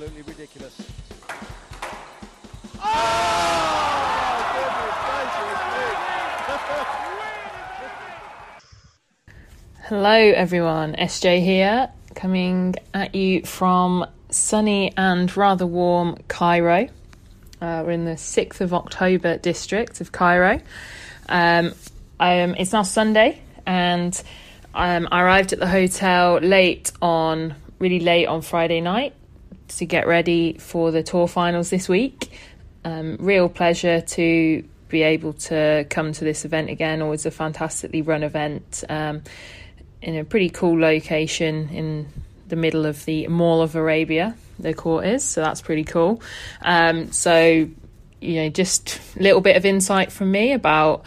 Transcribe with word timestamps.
absolutely 0.00 0.32
ridiculous. 0.32 0.76
Hello, 9.88 10.12
everyone. 10.12 10.94
SJ 10.94 11.42
here, 11.42 11.90
coming 12.14 12.76
at 12.94 13.16
you 13.16 13.42
from 13.42 14.06
sunny 14.30 14.92
and 14.96 15.36
rather 15.36 15.66
warm 15.66 16.16
Cairo. 16.28 16.88
Uh, 17.60 17.82
we're 17.84 17.90
in 17.90 18.04
the 18.04 18.12
6th 18.12 18.60
of 18.60 18.72
October 18.72 19.36
district 19.38 20.00
of 20.00 20.12
Cairo. 20.12 20.60
Um, 21.28 21.74
um, 22.20 22.54
it's 22.54 22.72
now 22.72 22.82
Sunday, 22.82 23.42
and 23.66 24.22
um, 24.74 25.08
I 25.10 25.22
arrived 25.22 25.52
at 25.52 25.58
the 25.58 25.66
hotel 25.66 26.38
late 26.38 26.92
on, 27.02 27.56
really 27.80 27.98
late 27.98 28.26
on 28.26 28.42
Friday 28.42 28.80
night 28.80 29.12
to 29.68 29.86
get 29.86 30.06
ready 30.06 30.54
for 30.58 30.90
the 30.90 31.02
tour 31.02 31.28
finals 31.28 31.70
this 31.70 31.88
week. 31.88 32.30
Um, 32.84 33.16
real 33.20 33.48
pleasure 33.48 34.00
to 34.00 34.64
be 34.88 35.02
able 35.02 35.34
to 35.34 35.86
come 35.90 36.12
to 36.12 36.24
this 36.24 36.44
event 36.44 36.70
again. 36.70 37.02
Always 37.02 37.26
a 37.26 37.30
fantastically 37.30 38.02
run 38.02 38.22
event 38.22 38.84
um, 38.88 39.22
in 40.00 40.16
a 40.16 40.24
pretty 40.24 40.48
cool 40.50 40.78
location 40.78 41.68
in 41.70 42.08
the 42.48 42.56
middle 42.56 42.86
of 42.86 43.04
the 43.04 43.28
Mall 43.28 43.60
of 43.60 43.74
Arabia, 43.74 44.34
the 44.58 44.72
court 44.72 45.06
is. 45.06 45.24
So 45.24 45.42
that's 45.42 45.60
pretty 45.60 45.84
cool. 45.84 46.22
Um, 46.62 47.12
so, 47.12 47.68
you 48.20 48.34
know, 48.34 48.48
just 48.48 49.00
a 49.16 49.22
little 49.22 49.40
bit 49.40 49.56
of 49.56 49.64
insight 49.64 50.10
from 50.10 50.30
me 50.30 50.52
about 50.52 51.04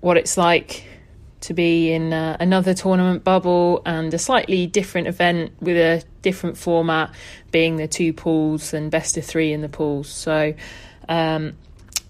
what 0.00 0.16
it's 0.18 0.36
like 0.36 0.84
to 1.44 1.54
be 1.54 1.92
in 1.92 2.12
uh, 2.12 2.36
another 2.40 2.72
tournament 2.72 3.22
bubble 3.22 3.82
and 3.84 4.12
a 4.14 4.18
slightly 4.18 4.66
different 4.66 5.06
event 5.06 5.52
with 5.60 5.76
a 5.76 6.02
different 6.22 6.56
format, 6.56 7.14
being 7.50 7.76
the 7.76 7.86
two 7.86 8.12
pools 8.12 8.72
and 8.72 8.90
best 8.90 9.16
of 9.18 9.24
three 9.24 9.52
in 9.52 9.60
the 9.60 9.68
pools. 9.68 10.08
So, 10.08 10.54
um, 11.08 11.52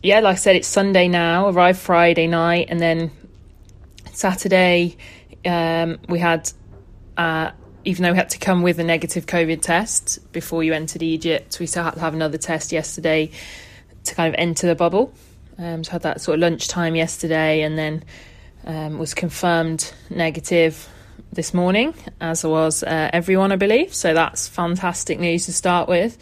yeah, 0.02 0.20
like 0.20 0.34
I 0.34 0.36
said, 0.36 0.56
it's 0.56 0.68
Sunday 0.68 1.08
now, 1.08 1.48
arrived 1.48 1.80
Friday 1.80 2.28
night, 2.28 2.68
and 2.70 2.78
then 2.78 3.10
Saturday 4.12 4.96
um, 5.44 5.98
we 6.08 6.20
had, 6.20 6.50
uh, 7.16 7.50
even 7.84 8.04
though 8.04 8.12
we 8.12 8.16
had 8.16 8.30
to 8.30 8.38
come 8.38 8.62
with 8.62 8.78
a 8.78 8.84
negative 8.84 9.26
COVID 9.26 9.62
test 9.62 10.20
before 10.32 10.62
you 10.62 10.72
entered 10.72 11.02
Egypt, 11.02 11.58
we 11.58 11.66
still 11.66 11.82
had 11.82 11.94
to 11.94 12.00
have 12.00 12.14
another 12.14 12.38
test 12.38 12.70
yesterday 12.70 13.30
to 14.04 14.14
kind 14.14 14.32
of 14.32 14.38
enter 14.38 14.68
the 14.68 14.76
bubble. 14.76 15.12
Um, 15.58 15.82
so 15.82 15.90
I 15.90 15.92
had 15.94 16.02
that 16.02 16.20
sort 16.20 16.36
of 16.36 16.40
lunchtime 16.40 16.94
yesterday, 16.94 17.62
and 17.62 17.76
then 17.76 18.04
um, 18.66 18.98
was 18.98 19.14
confirmed 19.14 19.92
negative 20.10 20.88
this 21.32 21.52
morning, 21.52 21.94
as 22.20 22.44
was 22.44 22.82
uh, 22.82 23.10
everyone, 23.12 23.52
I 23.52 23.56
believe. 23.56 23.94
So 23.94 24.14
that's 24.14 24.48
fantastic 24.48 25.18
news 25.18 25.46
to 25.46 25.52
start 25.52 25.88
with. 25.88 26.16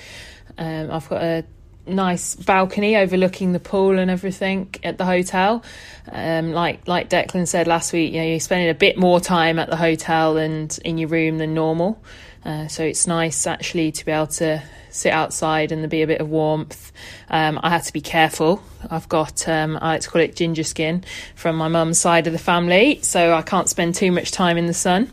Um, 0.58 0.90
I've 0.90 1.08
got 1.08 1.22
a 1.22 1.44
nice 1.86 2.34
balcony 2.36 2.96
overlooking 2.96 3.52
the 3.52 3.60
pool 3.60 3.98
and 3.98 4.10
everything 4.10 4.74
at 4.82 4.98
the 4.98 5.04
hotel. 5.04 5.64
Um, 6.10 6.52
like 6.52 6.86
like 6.86 7.10
Declan 7.10 7.46
said 7.46 7.66
last 7.66 7.92
week, 7.92 8.12
you 8.12 8.20
know, 8.20 8.26
you're 8.26 8.40
spending 8.40 8.68
a 8.68 8.74
bit 8.74 8.96
more 8.96 9.20
time 9.20 9.58
at 9.58 9.68
the 9.68 9.76
hotel 9.76 10.36
and 10.36 10.76
in 10.84 10.98
your 10.98 11.08
room 11.08 11.38
than 11.38 11.54
normal. 11.54 12.02
Uh, 12.44 12.66
so 12.68 12.82
it's 12.82 13.06
nice 13.06 13.46
actually 13.46 13.92
to 13.92 14.04
be 14.04 14.12
able 14.12 14.26
to 14.26 14.62
sit 14.90 15.12
outside 15.12 15.72
and 15.72 15.82
there 15.82 15.88
be 15.88 16.02
a 16.02 16.06
bit 16.06 16.20
of 16.20 16.28
warmth. 16.28 16.92
Um, 17.30 17.58
I 17.62 17.70
had 17.70 17.84
to 17.84 17.92
be 17.92 18.00
careful. 18.00 18.62
I've 18.90 19.08
got, 19.08 19.48
um, 19.48 19.78
I 19.80 19.92
like 19.92 20.00
to 20.02 20.10
call 20.10 20.20
it 20.20 20.36
ginger 20.36 20.64
skin 20.64 21.04
from 21.34 21.56
my 21.56 21.68
mum's 21.68 21.98
side 21.98 22.26
of 22.26 22.32
the 22.32 22.38
family, 22.38 23.00
so 23.02 23.34
I 23.34 23.42
can't 23.42 23.68
spend 23.68 23.94
too 23.94 24.12
much 24.12 24.32
time 24.32 24.58
in 24.58 24.66
the 24.66 24.74
sun 24.74 25.10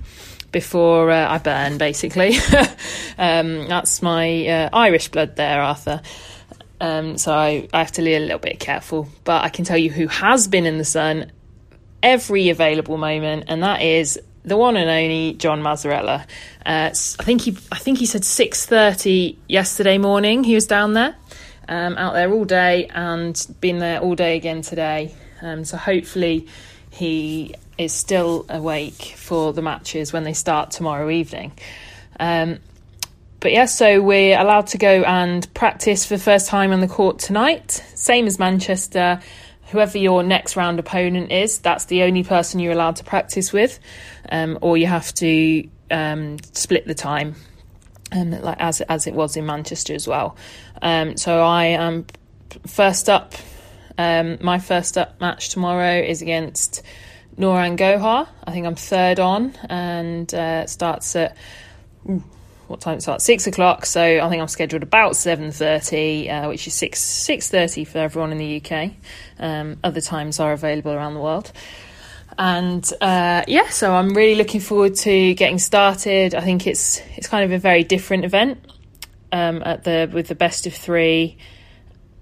before 0.51 1.11
uh, 1.11 1.31
I 1.31 1.37
burn, 1.37 1.77
basically. 1.77 2.35
um, 3.17 3.67
that's 3.67 4.01
my 4.01 4.47
uh, 4.47 4.69
Irish 4.73 5.09
blood 5.09 5.35
there, 5.35 5.61
Arthur. 5.61 6.01
Um, 6.81 7.17
so 7.17 7.33
I, 7.33 7.67
I 7.73 7.79
have 7.79 7.91
to 7.93 8.01
be 8.01 8.15
a 8.15 8.19
little 8.19 8.39
bit 8.39 8.59
careful. 8.59 9.07
But 9.23 9.43
I 9.43 9.49
can 9.49 9.65
tell 9.65 9.77
you 9.77 9.91
who 9.91 10.07
has 10.07 10.47
been 10.47 10.65
in 10.65 10.77
the 10.77 10.85
sun 10.85 11.31
every 12.01 12.49
available 12.49 12.97
moment, 12.97 13.45
and 13.47 13.63
that 13.63 13.81
is 13.81 14.19
the 14.43 14.57
one 14.57 14.77
and 14.77 14.89
only 14.89 15.33
John 15.33 15.61
Mazzarella. 15.61 16.25
Uh, 16.65 16.89
I 16.91 17.23
think 17.23 17.41
he, 17.41 17.57
I 17.71 17.77
think 17.77 17.97
he 17.97 18.05
said 18.05 18.25
six 18.25 18.65
thirty 18.65 19.37
yesterday 19.47 19.97
morning. 19.97 20.43
He 20.43 20.55
was 20.55 20.67
down 20.67 20.93
there, 20.93 21.15
um, 21.67 21.97
out 21.97 22.13
there 22.13 22.31
all 22.31 22.45
day, 22.45 22.87
and 22.87 23.55
been 23.61 23.79
there 23.79 23.99
all 23.99 24.15
day 24.15 24.35
again 24.35 24.61
today. 24.61 25.13
Um, 25.41 25.65
so 25.65 25.77
hopefully, 25.77 26.47
he 26.89 27.55
is 27.77 27.93
still 27.93 28.45
awake 28.49 29.13
for 29.15 29.53
the 29.53 29.61
matches 29.61 30.11
when 30.11 30.23
they 30.23 30.33
start 30.33 30.71
tomorrow 30.71 31.09
evening. 31.09 31.53
Um, 32.19 32.59
but 33.39 33.53
yeah, 33.53 33.65
so 33.65 34.01
we're 34.01 34.37
allowed 34.37 34.67
to 34.67 34.77
go 34.77 35.03
and 35.03 35.51
practice 35.53 36.05
for 36.05 36.17
the 36.17 36.23
first 36.23 36.47
time 36.47 36.73
on 36.73 36.81
the 36.81 36.89
court 36.89 37.19
tonight, 37.19 37.71
same 37.95 38.27
as 38.27 38.37
Manchester 38.37 39.21
whoever 39.71 39.97
your 39.97 40.23
next 40.23 40.55
round 40.55 40.79
opponent 40.79 41.31
is, 41.31 41.59
that's 41.59 41.85
the 41.85 42.03
only 42.03 42.23
person 42.23 42.59
you're 42.59 42.73
allowed 42.73 42.95
to 42.97 43.03
practice 43.03 43.53
with, 43.53 43.79
um, 44.31 44.57
or 44.61 44.77
you 44.77 44.87
have 44.87 45.13
to 45.15 45.69
um, 45.91 46.37
split 46.53 46.85
the 46.85 46.95
time, 46.95 47.35
um, 48.11 48.31
like 48.31 48.57
as 48.59 48.81
as 48.81 49.07
it 49.07 49.13
was 49.13 49.37
in 49.37 49.45
Manchester 49.45 49.93
as 49.93 50.07
well. 50.07 50.35
Um, 50.81 51.17
so 51.17 51.43
I 51.43 51.65
am 51.65 52.05
first 52.67 53.09
up. 53.09 53.35
Um, 53.97 54.37
my 54.41 54.59
first 54.59 54.97
up 54.97 55.19
match 55.19 55.49
tomorrow 55.49 55.99
is 55.99 56.21
against 56.21 56.83
Nouran 57.37 57.77
Gohar. 57.77 58.27
I 58.43 58.51
think 58.51 58.65
I'm 58.65 58.75
third 58.75 59.19
on, 59.19 59.53
and 59.69 60.33
uh, 60.33 60.65
starts 60.67 61.15
at. 61.15 61.35
Ooh, 62.09 62.23
what 62.69 62.81
time 62.81 62.97
it 62.97 63.01
starts? 63.01 63.25
Six 63.25 63.47
o'clock. 63.47 63.85
So 63.85 64.01
I 64.01 64.29
think 64.29 64.41
I'm 64.41 64.47
scheduled 64.47 64.83
about 64.83 65.15
seven 65.15 65.51
thirty, 65.51 66.29
uh, 66.29 66.47
which 66.47 66.67
is 66.67 66.73
six 66.73 66.99
six 67.01 67.49
thirty 67.49 67.83
for 67.83 67.97
everyone 67.97 68.31
in 68.31 68.37
the 68.37 68.61
UK. 68.61 68.91
Um, 69.39 69.77
other 69.83 70.01
times 70.01 70.39
are 70.39 70.53
available 70.53 70.91
around 70.91 71.15
the 71.15 71.19
world. 71.19 71.51
And 72.37 72.89
uh, 73.01 73.43
yeah, 73.47 73.69
so 73.69 73.93
I'm 73.93 74.13
really 74.13 74.35
looking 74.35 74.61
forward 74.61 74.95
to 74.95 75.33
getting 75.33 75.59
started. 75.59 76.35
I 76.35 76.41
think 76.41 76.67
it's 76.67 77.01
it's 77.17 77.27
kind 77.27 77.43
of 77.43 77.51
a 77.51 77.57
very 77.57 77.83
different 77.83 78.23
event 78.23 78.59
um, 79.31 79.63
at 79.63 79.83
the 79.83 80.09
with 80.13 80.27
the 80.27 80.35
best 80.35 80.67
of 80.67 80.73
three 80.73 81.37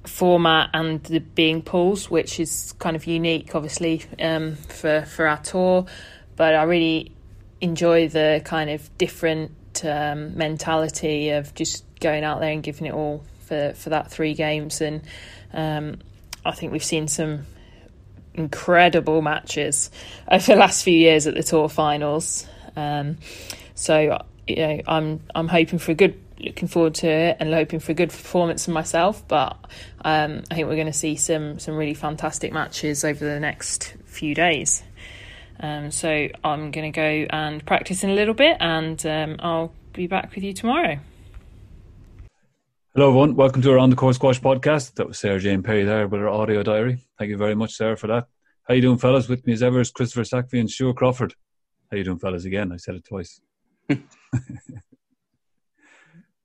format 0.06 0.70
and 0.74 1.04
the 1.04 1.20
being 1.20 1.62
pools, 1.62 2.10
which 2.10 2.40
is 2.40 2.74
kind 2.80 2.96
of 2.96 3.06
unique, 3.06 3.54
obviously, 3.54 4.06
um, 4.20 4.56
for 4.56 5.04
for 5.04 5.28
our 5.28 5.38
tour. 5.38 5.86
But 6.36 6.56
I 6.56 6.64
really 6.64 7.12
enjoy 7.60 8.08
the 8.08 8.42
kind 8.46 8.70
of 8.70 8.96
different 8.98 9.52
um, 9.86 10.38
mentality 10.38 11.30
of 11.30 11.54
just 11.54 11.84
going 12.00 12.24
out 12.24 12.40
there 12.40 12.52
and 12.52 12.64
giving 12.64 12.88
it 12.88 12.94
all 12.94 13.24
for 13.42 13.74
for 13.74 13.90
that 13.90 14.12
three 14.12 14.34
games. 14.34 14.82
And 14.82 15.02
um, 15.54 16.00
I 16.46 16.52
think 16.52 16.72
we've 16.72 16.84
seen 16.84 17.08
some 17.08 17.46
incredible 18.34 19.22
matches 19.22 19.90
over 20.30 20.54
the 20.54 20.56
last 20.56 20.84
few 20.84 20.98
years 20.98 21.28
at 21.28 21.34
the 21.34 21.44
tour 21.44 21.70
finals. 21.70 22.48
Um, 22.76 23.18
so 23.76 24.24
you 24.48 24.56
know, 24.56 24.82
I'm 24.88 25.22
I'm 25.36 25.48
hoping 25.48 25.80
for 25.80 25.92
a 25.92 25.96
good, 25.96 26.20
looking 26.40 26.68
forward 26.68 26.96
to 26.96 27.08
it, 27.08 27.38
and 27.40 27.54
hoping 27.54 27.80
for 27.80 27.92
a 27.92 27.96
good 27.96 28.10
performance 28.10 28.66
from 28.66 28.74
myself. 28.74 29.28
But 29.28 29.58
um, 30.04 30.44
I 30.50 30.56
think 30.56 30.68
we're 30.68 30.76
going 30.76 30.88
to 30.88 30.94
see 30.94 31.16
some 31.16 31.60
some 31.60 31.76
really 31.76 31.94
fantastic 31.94 32.54
matches 32.54 33.04
over 33.04 33.26
the 33.26 33.40
next 33.40 33.96
few 34.06 34.34
days. 34.34 34.84
Um, 35.60 35.90
so 35.92 36.28
I'm 36.44 36.72
going 36.72 36.92
to 36.92 36.96
go 36.96 37.26
and 37.30 37.66
practice 37.66 38.04
in 38.04 38.12
a 38.12 38.14
little 38.14 38.34
bit, 38.34 38.58
and 38.60 39.04
um, 39.06 39.38
I'll 39.40 39.74
be 39.94 40.08
back 40.08 40.36
with 40.36 40.44
you 40.44 40.54
tomorrow. 40.54 41.00
Hello, 42.94 43.08
everyone. 43.10 43.36
Welcome 43.36 43.62
to 43.64 43.72
our 43.72 43.80
On 43.80 43.90
the 43.90 43.96
Court 43.96 44.16
Squash 44.16 44.40
podcast. 44.40 44.96
That 44.96 45.08
was 45.08 45.18
Sarah 45.20 45.40
Jane 45.40 45.64
Perry 45.64 45.84
there 45.84 46.08
with 46.08 46.22
our 46.22 46.30
audio 46.30 46.62
diary. 46.64 47.00
Thank 47.18 47.30
you 47.30 47.38
very 47.38 47.56
much, 47.56 47.74
Sarah, 47.74 47.98
for 47.98 48.08
that. 48.08 48.28
How 48.68 48.76
you 48.76 48.82
doing, 48.82 48.98
fellas? 48.98 49.28
With 49.28 49.48
me 49.48 49.54
as 49.54 49.64
ever 49.64 49.80
is 49.80 49.92
Christopher 49.92 50.24
Sachvie 50.24 50.60
and 50.60 50.70
Stuart 50.70 50.98
Crawford. 50.98 51.34
How 51.90 51.98
you 51.98 52.04
doing, 52.04 52.20
fellas? 52.20 52.46
Again, 52.46 52.72
I 52.72 52.78
said 52.78 52.96
it 52.96 53.06
twice. 53.06 53.40
no 53.90 54.00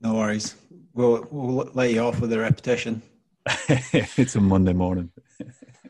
worries. 0.02 0.54
We'll, 0.94 1.26
we'll 1.30 1.70
let 1.74 1.90
you 1.90 2.00
off 2.00 2.20
with 2.20 2.32
a 2.32 2.38
repetition. 2.38 3.02
it's 3.68 4.36
a 4.36 4.40
Monday 4.40 4.72
morning. 4.72 5.10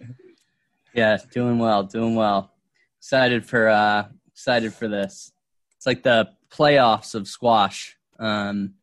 yeah, 0.94 1.18
doing 1.32 1.58
well, 1.58 1.82
doing 1.82 2.14
well 2.14 2.51
excited 3.02 3.44
for 3.44 3.68
uh 3.68 4.04
excited 4.30 4.72
for 4.72 4.86
this. 4.86 5.32
It's 5.76 5.86
like 5.86 6.04
the 6.04 6.28
playoffs 6.50 7.16
of 7.16 7.26
squash. 7.26 7.96
Um, 8.20 8.74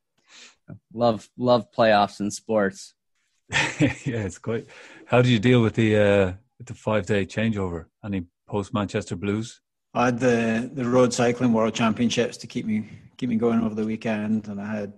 love 0.94 1.30
love 1.38 1.72
playoffs 1.72 2.20
in 2.20 2.30
sports. 2.30 2.96
yeah, 3.80 4.26
it's 4.28 4.38
quite. 4.38 4.68
How 5.06 5.22
did 5.22 5.32
you 5.32 5.40
deal 5.40 5.62
with 5.62 5.76
the 5.76 5.96
uh, 5.96 6.34
with 6.58 6.68
the 6.68 6.74
five 6.74 7.06
day 7.06 7.26
changeover? 7.26 7.86
Any 8.04 8.26
post 8.46 8.74
Manchester 8.74 9.16
Blues? 9.16 9.62
I 9.94 10.06
had 10.06 10.20
the 10.20 10.70
the 10.74 10.88
road 10.88 11.14
cycling 11.14 11.54
world 11.54 11.74
championships 11.74 12.36
to 12.38 12.48
keep 12.48 12.66
me 12.66 12.90
keep 13.16 13.30
me 13.30 13.38
going 13.38 13.62
over 13.62 13.74
the 13.74 13.86
weekend, 13.86 14.50
and 14.50 14.60
I 14.60 14.70
had 14.76 14.94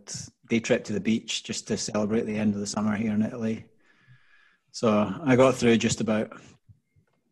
day 0.50 0.60
trip 0.60 0.84
to 0.86 0.94
the 0.94 1.00
beach 1.00 1.44
just 1.44 1.68
to 1.68 1.78
celebrate 1.78 2.26
the 2.26 2.38
end 2.38 2.56
of 2.56 2.60
the 2.60 2.68
summer 2.68 2.96
here 2.96 3.14
in 3.14 3.22
Italy. 3.22 3.66
So 4.72 5.14
I 5.24 5.36
got 5.36 5.54
through 5.54 5.78
just 5.78 6.02
about. 6.02 6.32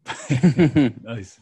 nice 1.01 1.39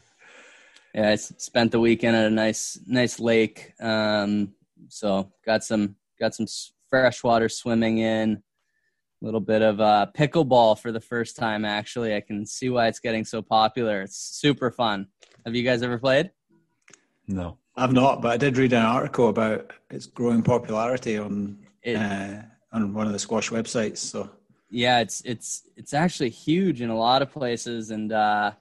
yeah, 0.98 1.10
I 1.10 1.16
spent 1.16 1.72
the 1.72 1.80
weekend 1.80 2.16
at 2.16 2.26
a 2.26 2.30
nice 2.32 2.80
nice 2.88 3.20
lake. 3.20 3.74
Um, 3.80 4.54
so 4.90 5.32
got 5.46 5.64
some 5.64 5.96
got 6.20 6.34
some 6.34 6.48
freshwater 6.90 7.50
swimming 7.50 8.00
in. 8.00 8.42
A 9.22 9.26
little 9.26 9.40
bit 9.40 9.62
of 9.62 9.80
uh, 9.80 10.08
pickleball 10.16 10.80
for 10.80 10.92
the 10.92 11.00
first 11.00 11.38
time. 11.38 11.66
Actually, 11.66 12.16
I 12.16 12.22
can 12.22 12.46
see 12.46 12.70
why 12.70 12.88
it's 12.88 13.00
getting 13.00 13.26
so 13.26 13.42
popular. 13.42 14.02
It's 14.02 14.18
super 14.18 14.70
fun. 14.72 15.08
Have 15.46 15.56
you 15.56 15.64
guys 15.64 15.82
ever 15.84 15.98
played? 15.98 16.32
No. 17.28 17.58
I've 17.76 17.94
not, 17.94 18.22
but 18.24 18.32
I 18.32 18.38
did 18.38 18.58
read 18.58 18.74
an 18.74 18.84
article 18.84 19.30
about 19.30 19.72
its 19.92 20.08
growing 20.08 20.42
popularity 20.42 21.18
on 21.18 21.60
It- 21.84 21.96
uh, 21.96 22.42
on 22.72 22.94
one 22.94 23.06
of 23.08 23.14
the 23.14 23.20
squash 23.20 23.50
websites. 23.52 23.98
So 23.98 24.30
yeah 24.70 25.00
it's 25.00 25.22
it's 25.24 25.64
it's 25.78 25.94
actually 25.94 26.30
huge 26.30 26.82
in 26.82 26.90
a 26.90 26.98
lot 26.98 27.22
of 27.22 27.32
places 27.32 27.90
and 27.90 28.12
uh 28.12 28.52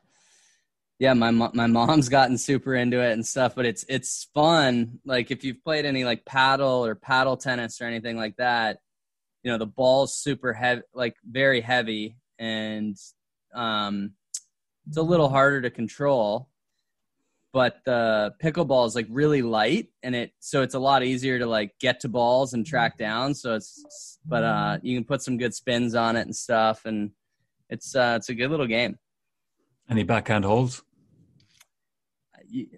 yeah 0.99 1.13
my 1.13 1.31
my 1.31 1.67
mom's 1.67 2.09
gotten 2.17 2.39
super 2.39 2.75
into 2.75 3.01
it 3.01 3.13
and 3.13 3.27
stuff 3.27 3.55
but 3.55 3.67
it's 3.67 3.85
it's 3.89 4.29
fun. 4.35 4.99
Like 5.05 5.31
if 5.31 5.45
you've 5.45 5.63
played 5.63 5.85
any 5.85 6.05
like 6.05 6.25
paddle 6.25 6.85
or 6.85 6.95
paddle 6.95 7.37
tennis 7.37 7.81
or 7.81 7.85
anything 7.85 8.17
like 8.17 8.37
that 8.37 8.79
you 9.43 9.53
know 9.53 9.59
the 9.59 9.67
ball's 9.67 10.15
super 10.15 10.53
heavy 10.53 10.83
like 10.93 11.15
very 11.25 11.61
heavy 11.61 12.17
and 12.39 12.97
um 13.55 14.13
it's 14.89 14.97
a 14.97 15.03
little 15.03 15.29
harder 15.29 15.63
to 15.63 15.71
control 15.71 16.49
but 17.57 17.81
the 17.87 18.35
pickleball 18.43 18.87
is 18.87 18.95
like 18.95 19.07
really 19.09 19.41
light 19.41 19.89
and 20.03 20.15
it 20.15 20.33
so 20.41 20.61
it's 20.61 20.75
a 20.75 20.79
lot 20.79 21.03
easier 21.03 21.39
to 21.39 21.47
like 21.47 21.73
get 21.79 22.01
to 22.01 22.09
balls 22.09 22.53
and 22.53 22.67
track 22.67 22.99
down. 22.99 23.33
So 23.33 23.55
it's 23.55 24.19
but 24.27 24.45
uh 24.45 24.79
you 24.83 24.95
can 24.95 25.05
put 25.05 25.23
some 25.23 25.39
good 25.39 25.55
spins 25.55 25.95
on 25.95 26.17
it 26.17 26.27
and 26.27 26.37
stuff 26.37 26.85
and 26.85 27.13
it's 27.71 27.97
uh 27.97 28.15
it's 28.19 28.29
a 28.29 28.35
good 28.35 28.51
little 28.51 28.67
game. 28.67 28.99
Any 29.89 30.03
backhand 30.03 30.45
holes? 30.45 30.83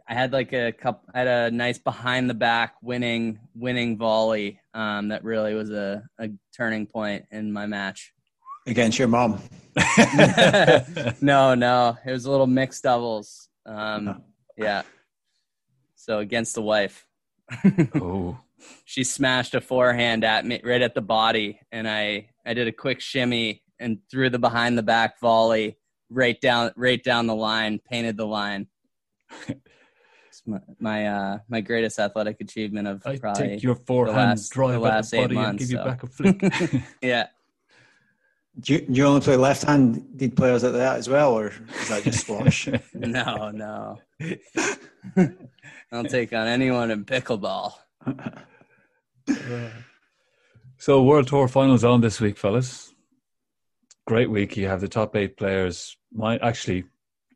I 0.08 0.14
had 0.14 0.32
like 0.32 0.52
a 0.52 0.72
cup 0.72 1.04
i 1.14 1.18
had 1.18 1.26
a 1.28 1.50
nice 1.50 1.78
behind 1.78 2.28
the 2.28 2.34
back 2.34 2.74
winning 2.82 3.38
winning 3.54 3.96
volley 3.98 4.60
um 4.74 5.08
that 5.08 5.24
really 5.24 5.54
was 5.54 5.70
a, 5.70 6.02
a 6.18 6.28
turning 6.56 6.86
point 6.86 7.24
in 7.30 7.52
my 7.52 7.66
match. 7.66 8.12
Against 8.66 8.98
your 8.98 9.08
mom, 9.08 9.40
no 11.20 11.54
no 11.54 11.96
it 12.04 12.10
was 12.12 12.24
a 12.26 12.30
little 12.30 12.46
mixed 12.46 12.82
doubles 12.82 13.48
um 13.66 14.04
No. 14.04 14.16
yeah. 14.56 14.82
So 15.96 16.18
against 16.18 16.54
the 16.54 16.62
wife. 16.62 17.06
Oh. 17.94 18.38
she 18.84 19.04
smashed 19.04 19.54
a 19.54 19.60
forehand 19.60 20.24
at 20.24 20.44
me 20.44 20.60
right 20.64 20.82
at 20.82 20.94
the 20.94 21.00
body 21.00 21.60
and 21.72 21.88
i 21.88 22.28
i 22.44 22.52
did 22.54 22.66
a 22.68 22.72
quick 22.72 23.00
shimmy 23.00 23.62
and 23.78 23.98
threw 24.10 24.28
the 24.28 24.38
behind 24.38 24.76
the 24.76 24.82
back 24.82 25.20
volley 25.20 25.78
right 26.10 26.40
down 26.40 26.72
right 26.76 27.02
down 27.02 27.26
the 27.26 27.34
line 27.34 27.78
painted 27.90 28.16
the 28.16 28.26
line. 28.26 28.62
it's 28.62 28.77
my 30.46 30.60
my, 30.78 31.06
uh, 31.06 31.38
my 31.48 31.60
greatest 31.60 31.98
athletic 31.98 32.40
achievement 32.40 32.88
of 32.88 33.06
I 33.06 33.18
probably 33.18 33.48
take 33.48 33.62
your 33.62 33.74
forehand 33.74 34.16
last- 34.16 34.50
drive 34.50 34.80
the 34.80 34.86
at 34.86 34.94
last 34.94 35.10
the 35.10 35.16
eight 35.18 35.22
body 35.22 35.36
and 35.36 35.44
months, 35.44 35.66
give 35.66 35.70
you 35.78 35.84
back 35.84 36.02
a 36.02 36.06
flick. 36.06 36.82
yeah 37.02 37.26
do 38.60 38.72
you, 38.72 38.80
do 38.80 38.92
you 38.92 39.04
only 39.04 39.20
play 39.20 39.36
left-handed 39.36 40.36
players 40.36 40.64
at 40.64 40.72
that 40.72 40.96
as 40.96 41.08
well, 41.08 41.32
or 41.32 41.52
is 41.80 41.88
that 41.90 42.02
just 42.02 42.20
squash? 42.22 42.68
no 42.94 43.50
no 43.50 43.98
i'll 45.92 46.04
take 46.04 46.32
on 46.32 46.48
anyone 46.48 46.90
in 46.90 47.04
pickleball 47.04 47.74
so 50.78 51.02
World 51.02 51.26
Tour 51.26 51.48
finals 51.48 51.82
on 51.82 52.00
this 52.00 52.20
week, 52.20 52.38
fellas. 52.38 52.94
Great 54.06 54.30
week. 54.30 54.56
You 54.56 54.68
have 54.68 54.80
the 54.80 54.88
top 54.88 55.16
eight 55.16 55.36
players. 55.36 55.96
My 56.12 56.38
actually, 56.38 56.84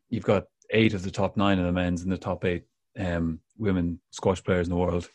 you've 0.09 0.23
got 0.23 0.45
eight 0.73 0.93
of 0.93 1.03
the 1.03 1.11
top 1.11 1.37
nine 1.37 1.59
of 1.59 1.65
the 1.65 1.71
men's 1.71 2.01
and 2.01 2.11
the 2.11 2.17
top 2.17 2.43
eight 2.43 2.63
um, 2.99 3.39
women 3.57 3.99
squash 4.11 4.43
players 4.43 4.67
in 4.67 4.71
the 4.71 4.79
world. 4.79 5.09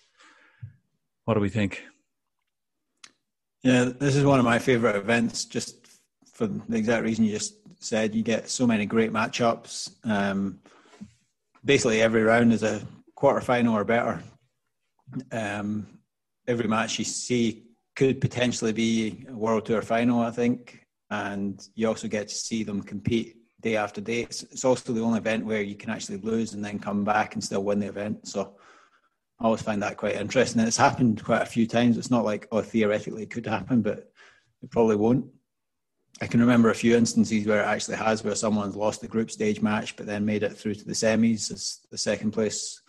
What 1.25 1.35
do 1.35 1.41
we 1.41 1.51
think? 1.51 1.83
Yeah, 3.63 3.85
this 3.85 4.17
is 4.17 4.25
one 4.25 4.39
of 4.39 4.45
my 4.45 4.59
favorite 4.59 4.97
events, 4.97 5.45
just 5.45 5.87
for 6.33 6.47
the 6.47 6.77
exact 6.77 7.05
reason 7.05 7.25
you 7.25 7.33
just 7.33 7.57
said. 7.81 8.15
You 8.15 8.23
get 8.23 8.49
so 8.49 8.67
many 8.67 8.87
great 8.87 9.13
matchups. 9.13 9.91
Um, 10.05 10.61
basically, 11.65 12.01
every 12.01 12.23
round 12.23 12.53
is 12.53 12.63
a 12.63 12.81
quarter 13.15 13.41
final 13.41 13.75
or 13.75 13.85
better. 13.85 14.23
Um, 15.33 15.87
every 16.47 16.69
match 16.69 16.99
you 16.99 17.05
see 17.05 17.65
could 17.97 18.21
potentially 18.21 18.73
be 18.73 19.27
a 19.29 19.33
World 19.33 19.67
Tour 19.67 19.83
final, 19.83 20.21
I 20.21 20.31
think, 20.31 20.87
and 21.11 21.61
you 21.75 21.89
also 21.89 22.07
get 22.07 22.29
to 22.29 22.35
see 22.35 22.63
them 22.63 22.81
compete 22.81 23.38
day 23.69 23.77
after 23.77 24.01
day. 24.01 24.21
It's, 24.23 24.43
it's 24.45 24.65
also 24.65 24.93
the 24.93 25.03
only 25.03 25.19
event 25.19 25.45
where 25.45 25.63
you 25.63 25.75
can 25.75 25.91
actually 25.91 26.19
lose 26.19 26.55
and 26.55 26.65
then 26.65 26.79
come 26.79 27.05
back 27.05 27.35
and 27.35 27.45
still 27.45 27.65
win 27.65 27.81
the 27.81 27.87
event. 27.87 28.27
So 28.27 28.57
I 29.41 29.45
always 29.45 29.63
find 29.63 29.83
that 29.83 29.97
quite 29.97 30.17
interesting. 30.17 30.61
And 30.61 30.69
it's 30.69 30.77
happened 30.77 31.23
quite 31.25 31.43
a 31.43 31.47
few 31.47 31.67
times. 31.67 31.97
It's 31.97 32.11
not 32.11 32.25
like, 32.25 32.49
oh, 32.51 32.63
theoretically 32.63 33.23
it 33.23 33.31
could 33.31 33.47
happen, 33.47 33.83
but 33.83 34.11
it 34.63 34.71
probably 34.71 34.97
won't. 34.97 35.27
I 36.21 36.27
can 36.27 36.41
remember 36.41 36.71
a 36.71 36.75
few 36.75 36.97
instances 36.97 37.47
where 37.47 37.63
it 37.63 37.67
actually 37.67 37.97
has, 37.97 38.25
where 38.25 38.35
someone's 38.35 38.75
lost 38.75 39.01
the 39.01 39.09
group 39.09 39.31
stage 39.31 39.63
match, 39.63 39.95
but 39.97 40.07
then 40.07 40.25
made 40.25 40.43
it 40.43 40.57
through 40.57 40.75
to 40.75 40.85
the 40.85 40.93
semis 40.93 41.53
as 41.53 41.81
the 41.91 41.99
second 41.99 42.33
place 42.33 42.81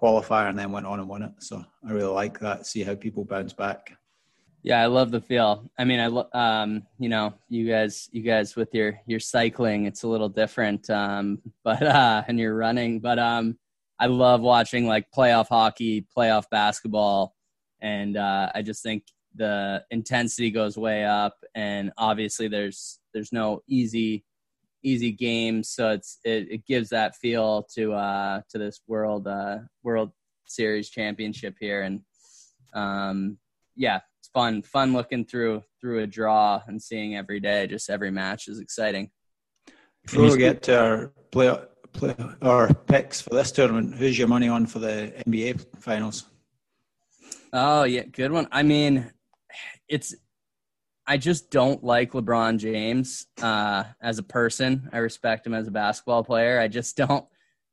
qualifier 0.00 0.50
and 0.50 0.58
then 0.58 0.72
went 0.72 0.86
on 0.86 1.00
and 1.00 1.08
won 1.08 1.22
it. 1.22 1.32
So 1.38 1.64
I 1.86 1.92
really 1.92 2.12
like 2.12 2.38
that. 2.40 2.66
See 2.66 2.82
how 2.82 2.94
people 2.94 3.24
bounce 3.24 3.54
back. 3.54 3.96
Yeah, 4.66 4.82
I 4.82 4.86
love 4.86 5.12
the 5.12 5.20
feel. 5.20 5.70
I 5.78 5.84
mean, 5.84 6.00
I 6.00 6.06
um, 6.62 6.82
you 6.98 7.08
know, 7.08 7.34
you 7.48 7.68
guys, 7.68 8.08
you 8.10 8.22
guys 8.22 8.56
with 8.56 8.74
your 8.74 8.98
your 9.06 9.20
cycling, 9.20 9.86
it's 9.86 10.02
a 10.02 10.08
little 10.08 10.28
different, 10.28 10.90
um, 10.90 11.40
but 11.64 11.80
uh, 11.80 12.24
and 12.26 12.36
you're 12.36 12.56
running, 12.56 12.98
but 12.98 13.16
um, 13.20 13.56
I 14.00 14.06
love 14.06 14.40
watching 14.40 14.88
like 14.88 15.06
playoff 15.16 15.46
hockey, 15.46 16.04
playoff 16.18 16.50
basketball, 16.50 17.36
and 17.80 18.16
uh, 18.16 18.50
I 18.56 18.62
just 18.62 18.82
think 18.82 19.04
the 19.36 19.84
intensity 19.92 20.50
goes 20.50 20.76
way 20.76 21.04
up, 21.04 21.36
and 21.54 21.92
obviously 21.96 22.48
there's 22.48 22.98
there's 23.14 23.32
no 23.32 23.62
easy 23.68 24.24
easy 24.82 25.12
games, 25.12 25.68
so 25.68 25.90
it's 25.90 26.18
it, 26.24 26.48
it 26.50 26.66
gives 26.66 26.88
that 26.88 27.14
feel 27.14 27.68
to 27.76 27.92
uh 27.92 28.40
to 28.50 28.58
this 28.58 28.80
world 28.88 29.28
uh 29.28 29.58
World 29.84 30.10
Series 30.48 30.90
championship 30.90 31.54
here, 31.60 31.82
and 31.82 32.00
um, 32.74 33.38
yeah, 33.76 34.00
fun 34.36 34.60
fun 34.60 34.92
looking 34.92 35.24
through 35.24 35.62
through 35.80 36.00
a 36.00 36.06
draw 36.06 36.60
and 36.66 36.80
seeing 36.80 37.16
every 37.16 37.40
day. 37.40 37.66
Just 37.66 37.88
every 37.88 38.10
match 38.10 38.48
is 38.48 38.60
exciting. 38.60 39.10
Before 40.04 40.30
we 40.30 40.36
get 40.36 40.62
to 40.64 40.78
our 40.78 41.12
play, 41.30 41.56
play 41.94 42.14
our 42.42 42.72
picks 42.74 43.22
for 43.22 43.30
this 43.30 43.50
tournament, 43.50 43.94
who's 43.94 44.18
your 44.18 44.28
money 44.28 44.48
on 44.48 44.66
for 44.66 44.78
the 44.78 45.14
NBA 45.26 45.64
finals? 45.80 46.26
Oh 47.54 47.84
yeah, 47.84 48.02
good 48.02 48.30
one. 48.30 48.46
I 48.52 48.62
mean, 48.62 49.10
it's 49.88 50.14
I 51.06 51.16
just 51.16 51.50
don't 51.50 51.82
like 51.82 52.12
LeBron 52.12 52.58
James 52.58 53.26
uh, 53.40 53.84
as 54.02 54.18
a 54.18 54.22
person. 54.22 54.90
I 54.92 54.98
respect 54.98 55.46
him 55.46 55.54
as 55.54 55.66
a 55.66 55.70
basketball 55.70 56.24
player. 56.24 56.60
I 56.60 56.68
just 56.68 56.94
don't. 56.96 57.24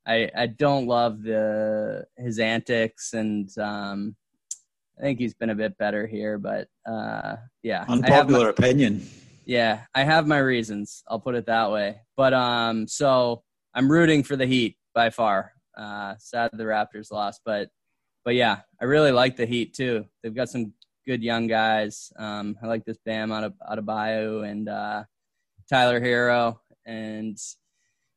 I 0.06 0.30
I 0.34 0.46
don't 0.46 0.86
love 0.86 1.22
the 1.22 2.06
his 2.16 2.38
antics, 2.38 3.12
and 3.12 3.50
um, 3.58 4.16
I 4.98 5.02
think 5.02 5.18
he's 5.18 5.34
been 5.34 5.50
a 5.50 5.54
bit 5.54 5.76
better 5.78 6.06
here. 6.06 6.38
But 6.38 6.68
uh, 6.88 7.36
yeah, 7.62 7.84
I 7.86 7.86
have 7.86 7.88
my- 7.88 7.94
Unpopular 7.94 8.48
opinion. 8.48 9.06
Yeah, 9.46 9.82
I 9.94 10.04
have 10.04 10.26
my 10.26 10.38
reasons. 10.38 11.02
I'll 11.08 11.20
put 11.20 11.34
it 11.34 11.46
that 11.46 11.70
way. 11.70 12.00
But 12.16 12.32
um, 12.32 12.88
so 12.88 13.42
I'm 13.74 13.90
rooting 13.90 14.22
for 14.22 14.36
the 14.36 14.46
Heat 14.46 14.76
by 14.94 15.10
far. 15.10 15.52
Uh, 15.76 16.14
sad 16.18 16.50
the 16.52 16.64
Raptors 16.64 17.10
lost, 17.10 17.40
but 17.44 17.68
but 18.24 18.34
yeah, 18.36 18.60
I 18.80 18.84
really 18.84 19.12
like 19.12 19.36
the 19.36 19.44
Heat 19.44 19.74
too. 19.74 20.06
They've 20.22 20.34
got 20.34 20.48
some 20.48 20.72
good 21.06 21.22
young 21.22 21.46
guys. 21.46 22.10
Um, 22.16 22.56
I 22.62 22.66
like 22.68 22.84
this 22.84 22.98
Bam 23.04 23.32
out 23.32 23.44
of 23.44 23.52
out 23.68 23.78
of 23.78 23.84
Bio 23.84 24.40
and 24.42 24.68
uh, 24.68 25.04
Tyler 25.68 26.00
Herro, 26.00 26.58
and 26.86 27.36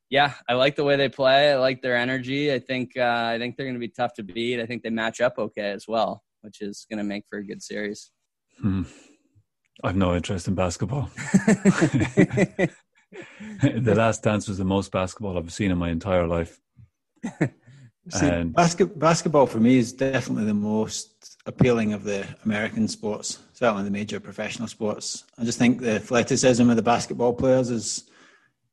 yeah, 0.09 0.33
I 0.47 0.53
like 0.53 0.75
the 0.77 0.83
way 0.85 0.95
they 0.95 1.09
play. 1.09 1.51
I 1.51 1.57
like 1.57 1.81
their 1.81 1.97
energy. 1.97 2.53
I 2.53 2.59
think 2.59 2.95
uh, 2.95 3.31
I 3.33 3.37
think 3.37 3.57
they're 3.57 3.65
going 3.65 3.75
to 3.75 3.79
be 3.79 3.89
tough 3.89 4.13
to 4.13 4.23
beat. 4.23 4.61
I 4.61 4.65
think 4.65 4.83
they 4.83 4.89
match 4.91 5.19
up 5.19 5.37
okay 5.37 5.71
as 5.71 5.87
well, 5.87 6.23
which 6.41 6.61
is 6.61 6.85
going 6.89 6.97
to 6.97 7.03
make 7.03 7.25
for 7.29 7.39
a 7.39 7.45
good 7.45 7.61
series. 7.61 8.11
Hmm. 8.61 8.83
I've 9.83 9.95
no 9.95 10.15
interest 10.15 10.47
in 10.47 10.55
basketball. 10.55 11.09
the 13.61 13.93
Last 13.95 14.23
Dance 14.23 14.47
was 14.47 14.57
the 14.57 14.65
most 14.65 14.91
basketball 14.91 15.37
I've 15.37 15.53
seen 15.53 15.71
in 15.71 15.77
my 15.77 15.89
entire 15.89 16.27
life. 16.27 16.59
See, 18.09 18.25
And- 18.25 18.53
basket, 18.53 18.97
basketball 18.97 19.47
for 19.47 19.59
me 19.59 19.77
is 19.77 19.93
definitely 19.93 20.45
the 20.45 20.53
most 20.53 21.37
appealing 21.45 21.93
of 21.93 22.03
the 22.03 22.25
American 22.45 22.87
sports, 22.87 23.39
certainly 23.53 23.83
the 23.83 23.91
major 23.91 24.19
professional 24.19 24.67
sports. 24.67 25.25
I 25.37 25.43
just 25.43 25.59
think 25.59 25.81
the 25.81 25.95
athleticism 25.95 26.69
of 26.69 26.75
the 26.75 26.81
basketball 26.81 27.33
players 27.33 27.69
is 27.69 28.09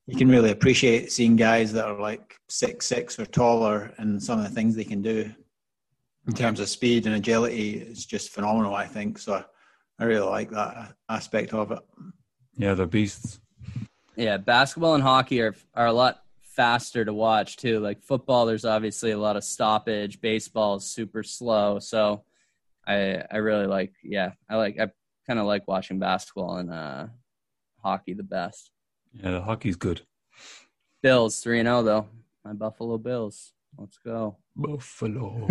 you 0.07 0.17
can 0.17 0.29
really 0.29 0.51
appreciate 0.51 1.11
seeing 1.11 1.35
guys 1.35 1.73
that 1.73 1.87
are 1.87 1.99
like 1.99 2.37
six 2.49 2.87
six 2.87 3.19
or 3.19 3.27
taller 3.27 3.93
and 3.97 4.23
some 4.23 4.39
of 4.39 4.45
the 4.45 4.51
things 4.51 4.77
they 4.77 4.85
can 4.85 5.03
do 5.03 5.33
in 6.27 6.35
terms 6.35 6.61
of 6.61 6.69
speed 6.69 7.07
and 7.07 7.17
agility 7.17 7.75
is 7.75 8.07
just 8.07 8.31
phenomenal. 8.31 8.75
I 8.75 8.87
think 8.87 9.19
so. 9.19 9.45
I 9.99 10.05
really 10.05 10.29
like 10.29 10.51
that 10.51 10.95
aspect 11.09 11.53
of 11.53 11.71
it. 11.71 11.81
Yeah, 12.57 12.75
they're 12.75 12.87
beasts. 12.87 13.41
Yeah, 14.17 14.37
basketball 14.37 14.95
and 14.95 15.03
hockey 15.03 15.41
are 15.41 15.55
are 15.75 15.87
a 15.87 15.93
lot 15.93 16.23
faster 16.43 17.05
to 17.05 17.13
watch 17.13 17.57
too. 17.57 17.81
Like 17.81 18.03
football, 18.03 18.47
there's 18.47 18.65
obviously 18.65 19.11
a 19.11 19.19
lot 19.19 19.37
of 19.37 19.45
stoppage. 19.45 20.21
Baseball 20.21 20.77
is 20.77 20.85
super 20.85 21.23
slow, 21.23 21.79
so 21.79 22.25
I 22.87 23.23
I 23.31 23.37
really 23.39 23.67
like 23.67 23.93
yeah 24.03 24.33
I 24.49 24.57
like 24.57 24.79
I 24.81 24.89
kind 25.27 25.39
of 25.39 25.47
like 25.47 25.67
watching 25.67 25.99
basketball 25.99 26.57
and 26.57 26.73
uh, 26.73 27.07
hockey 27.83 28.15
the 28.15 28.23
best. 28.23 28.71
Yeah, 29.13 29.33
the 29.33 29.43
hockey's 29.43 29.77
good. 29.77 30.03
Bills 31.03 31.41
three 31.41 31.61
and 31.61 31.67
zero 31.67 31.83
though. 31.83 32.07
My 32.45 32.53
Buffalo 32.53 32.99
Bills. 32.99 33.53
Let's 33.77 33.99
go. 33.99 34.37
Buffalo 34.57 35.49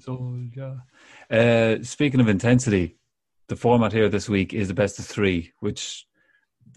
soldier. 0.00 0.82
Uh, 1.30 1.76
speaking 1.82 2.20
of 2.20 2.28
intensity, 2.28 2.96
the 3.48 3.56
format 3.56 3.92
here 3.92 4.08
this 4.08 4.28
week 4.28 4.52
is 4.52 4.68
the 4.68 4.74
best 4.74 4.98
of 4.98 5.06
three, 5.06 5.52
which 5.60 6.06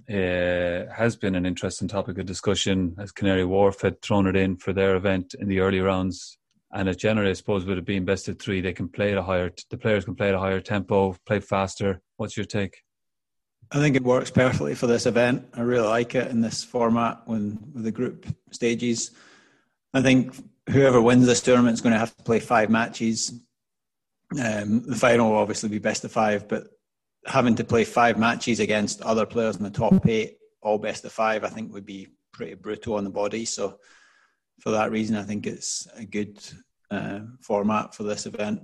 uh, 0.09 0.85
has 0.93 1.15
been 1.15 1.35
an 1.35 1.45
interesting 1.45 1.87
topic 1.87 2.17
of 2.17 2.25
discussion 2.25 2.95
as 2.99 3.11
Canary 3.11 3.45
Wharf 3.45 3.81
had 3.81 4.01
thrown 4.01 4.27
it 4.27 4.35
in 4.35 4.57
for 4.57 4.73
their 4.73 4.95
event 4.95 5.35
in 5.39 5.47
the 5.47 5.59
early 5.59 5.79
rounds. 5.79 6.37
And 6.73 6.87
it 6.87 6.97
generally, 6.97 7.31
I 7.31 7.33
suppose, 7.33 7.65
with 7.65 7.77
it 7.77 7.85
being 7.85 8.05
best 8.05 8.29
of 8.29 8.39
three, 8.39 8.61
they 8.61 8.73
can 8.73 8.87
play 8.87 9.11
at 9.11 9.17
a 9.17 9.23
higher, 9.23 9.51
the 9.69 9.77
players 9.77 10.05
can 10.05 10.15
play 10.15 10.29
at 10.29 10.35
a 10.35 10.39
higher 10.39 10.61
tempo, 10.61 11.15
play 11.25 11.41
faster. 11.41 12.01
What's 12.17 12.37
your 12.37 12.45
take? 12.45 12.81
I 13.73 13.79
think 13.79 13.95
it 13.95 14.03
works 14.03 14.31
perfectly 14.31 14.75
for 14.75 14.87
this 14.87 15.05
event. 15.05 15.47
I 15.53 15.61
really 15.61 15.87
like 15.87 16.15
it 16.15 16.29
in 16.29 16.41
this 16.41 16.63
format 16.63 17.21
when 17.25 17.59
with 17.73 17.83
the 17.83 17.91
group 17.91 18.25
stages. 18.51 19.11
I 19.93 20.01
think 20.01 20.35
whoever 20.69 21.01
wins 21.01 21.25
this 21.25 21.41
tournament 21.41 21.73
is 21.73 21.81
going 21.81 21.93
to 21.93 21.99
have 21.99 22.15
to 22.15 22.23
play 22.23 22.39
five 22.39 22.69
matches. 22.69 23.33
Um, 24.41 24.83
the 24.85 24.95
final 24.95 25.31
will 25.31 25.37
obviously 25.37 25.69
be 25.69 25.79
best 25.79 26.05
of 26.05 26.11
five, 26.11 26.47
but 26.47 26.67
having 27.25 27.55
to 27.55 27.63
play 27.63 27.83
five 27.83 28.17
matches 28.17 28.59
against 28.59 29.01
other 29.01 29.25
players 29.25 29.57
in 29.57 29.63
the 29.63 29.69
top 29.69 30.07
eight, 30.07 30.37
all 30.61 30.77
best 30.77 31.03
of 31.05 31.11
five, 31.11 31.43
I 31.43 31.49
think 31.49 31.73
would 31.73 31.85
be 31.85 32.07
pretty 32.31 32.53
brutal 32.55 32.95
on 32.95 33.03
the 33.03 33.09
body. 33.09 33.45
So, 33.45 33.79
for 34.59 34.71
that 34.71 34.91
reason, 34.91 35.15
I 35.15 35.23
think 35.23 35.47
it's 35.47 35.87
a 35.95 36.05
good 36.05 36.39
uh, 36.91 37.21
format 37.41 37.95
for 37.95 38.03
this 38.03 38.25
event. 38.25 38.61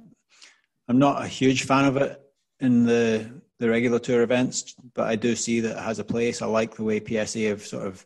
I'm 0.87 0.99
not 0.99 1.23
a 1.23 1.27
huge 1.27 1.63
fan 1.63 1.85
of 1.85 1.97
it 1.97 2.21
in 2.59 2.85
the 2.85 3.41
the 3.59 3.69
regular 3.69 3.97
tour 3.97 4.21
events, 4.21 4.75
but 4.93 5.07
I 5.07 5.15
do 5.15 5.35
see 5.35 5.61
that 5.61 5.77
it 5.77 5.83
has 5.83 5.97
a 5.97 6.03
place. 6.03 6.41
I 6.41 6.45
like 6.45 6.75
the 6.75 6.83
way 6.83 7.03
PSA 7.03 7.39
have 7.39 7.65
sort 7.65 7.87
of 7.87 8.05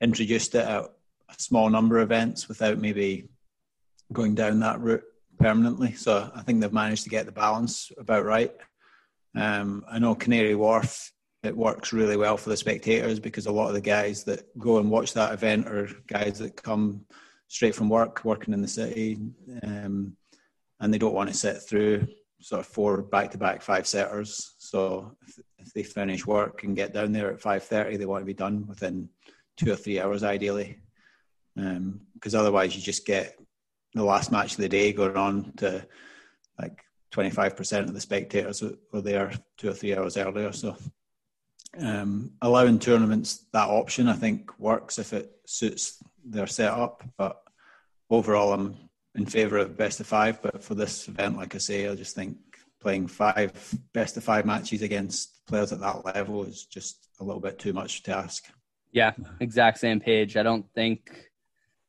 introduced 0.00 0.54
it 0.54 0.64
at 0.64 0.84
a 1.28 1.34
small 1.38 1.70
number 1.70 1.98
of 1.98 2.04
events 2.04 2.48
without 2.48 2.78
maybe 2.78 3.28
going 4.12 4.34
down 4.34 4.60
that 4.60 4.80
route 4.80 5.04
permanently. 5.38 5.92
So 5.92 6.30
I 6.34 6.42
think 6.42 6.60
they've 6.60 6.72
managed 6.72 7.04
to 7.04 7.10
get 7.10 7.26
the 7.26 7.32
balance 7.32 7.90
about 7.98 8.24
right. 8.24 8.52
Um, 9.34 9.84
I 9.90 9.98
know 9.98 10.14
Canary 10.14 10.54
Wharf, 10.54 11.12
it 11.42 11.56
works 11.56 11.92
really 11.92 12.16
well 12.16 12.36
for 12.36 12.48
the 12.48 12.56
spectators 12.56 13.20
because 13.20 13.46
a 13.46 13.52
lot 13.52 13.68
of 13.68 13.74
the 13.74 13.80
guys 13.80 14.24
that 14.24 14.46
go 14.58 14.78
and 14.78 14.90
watch 14.90 15.12
that 15.12 15.32
event 15.32 15.68
are 15.68 15.88
guys 16.06 16.38
that 16.38 16.62
come 16.62 17.04
straight 17.48 17.74
from 17.74 17.88
work, 17.88 18.24
working 18.24 18.54
in 18.54 18.62
the 18.62 18.68
city, 18.68 19.18
um, 19.62 20.16
and 20.80 20.92
they 20.92 20.98
don't 20.98 21.14
want 21.14 21.28
to 21.28 21.36
sit 21.36 21.58
through 21.62 22.06
sort 22.40 22.60
of 22.60 22.66
four 22.66 23.02
back-to-back 23.02 23.62
five 23.62 23.86
setters. 23.86 24.54
So 24.58 25.16
if, 25.26 25.38
if 25.58 25.72
they 25.72 25.82
finish 25.82 26.26
work 26.26 26.64
and 26.64 26.74
get 26.74 26.92
down 26.92 27.12
there 27.12 27.30
at 27.30 27.40
five 27.40 27.62
thirty, 27.62 27.96
they 27.96 28.06
want 28.06 28.22
to 28.22 28.26
be 28.26 28.34
done 28.34 28.66
within 28.66 29.08
two 29.56 29.72
or 29.72 29.76
three 29.76 30.00
hours, 30.00 30.22
ideally, 30.22 30.78
because 31.56 32.34
um, 32.34 32.40
otherwise 32.40 32.76
you 32.76 32.82
just 32.82 33.06
get 33.06 33.38
the 33.94 34.04
last 34.04 34.30
match 34.30 34.52
of 34.52 34.58
the 34.58 34.68
day 34.68 34.92
going 34.92 35.16
on 35.16 35.52
to 35.56 35.86
like 36.60 36.84
25% 37.12 37.80
of 37.80 37.94
the 37.94 38.00
spectators 38.00 38.62
were 38.92 39.00
there 39.00 39.32
two 39.56 39.70
or 39.70 39.72
three 39.72 39.96
hours 39.96 40.16
earlier. 40.16 40.52
So 40.52 40.76
um, 41.80 42.32
allowing 42.42 42.78
tournaments 42.78 43.46
that 43.52 43.68
option, 43.68 44.08
I 44.08 44.12
think, 44.12 44.58
works 44.58 44.98
if 44.98 45.12
it 45.12 45.30
suits 45.46 46.02
their 46.24 46.46
setup. 46.46 47.02
But 47.16 47.40
overall, 48.10 48.52
I'm 48.52 48.76
in 49.14 49.26
favour 49.26 49.58
of 49.58 49.76
best 49.76 50.00
of 50.00 50.06
five. 50.06 50.42
But 50.42 50.62
for 50.62 50.74
this 50.74 51.08
event, 51.08 51.38
like 51.38 51.54
I 51.54 51.58
say, 51.58 51.88
I 51.88 51.94
just 51.94 52.14
think 52.14 52.36
playing 52.80 53.06
five 53.06 53.52
best 53.94 54.16
of 54.16 54.24
five 54.24 54.44
matches 54.44 54.82
against 54.82 55.46
players 55.46 55.72
at 55.72 55.80
that 55.80 56.04
level 56.04 56.44
is 56.44 56.66
just 56.66 57.08
a 57.20 57.24
little 57.24 57.40
bit 57.40 57.58
too 57.58 57.72
much 57.72 58.02
to 58.04 58.16
ask. 58.16 58.44
Yeah, 58.92 59.12
exact 59.40 59.78
same 59.78 60.00
page. 60.00 60.36
I 60.36 60.42
don't 60.42 60.66
think 60.74 61.25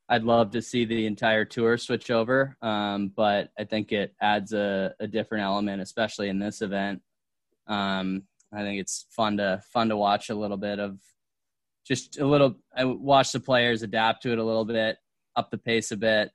I'd 0.10 0.24
love 0.24 0.52
to 0.52 0.62
see 0.62 0.86
the 0.86 1.06
entire 1.06 1.44
tour 1.44 1.78
switch 1.78 2.10
over, 2.12 2.56
um, 2.62 3.12
but 3.16 3.50
I 3.60 3.66
think 3.66 3.92
it 3.92 4.16
adds 4.22 4.54
a, 4.54 4.94
a, 5.00 5.08
different 5.08 5.44
element, 5.44 5.82
especially 5.82 6.30
in 6.30 6.40
this 6.40 6.62
event. 6.62 7.02
Um, 7.68 8.24
I 8.54 8.62
think 8.62 8.80
it's 8.80 9.06
fun 9.10 9.38
to 9.38 9.62
fun 9.74 9.90
to 9.90 9.98
watch 9.98 10.30
a 10.30 10.36
little 10.36 10.56
bit 10.56 10.80
of 10.80 11.00
just 11.86 12.20
a 12.20 12.26
little. 12.26 12.56
I 12.76 12.86
watch 12.86 13.34
the 13.34 13.42
players 13.42 13.84
adapt 13.84 14.24
to 14.24 14.32
it 14.32 14.40
a 14.40 14.44
little 14.44 14.64
bit, 14.64 14.98
up 15.36 15.52
the 15.52 15.58
pace 15.58 15.92
a 15.92 15.98
bit, 15.98 16.32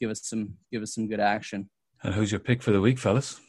give 0.00 0.10
us 0.10 0.22
some 0.24 0.54
give 0.70 0.82
us 0.82 0.94
some 0.94 1.06
good 1.06 1.20
action. 1.20 1.68
And 2.02 2.14
who's 2.14 2.32
your 2.32 2.40
pick 2.40 2.62
for 2.62 2.72
the 2.72 2.80
week, 2.80 2.98
fellas? 2.98 3.40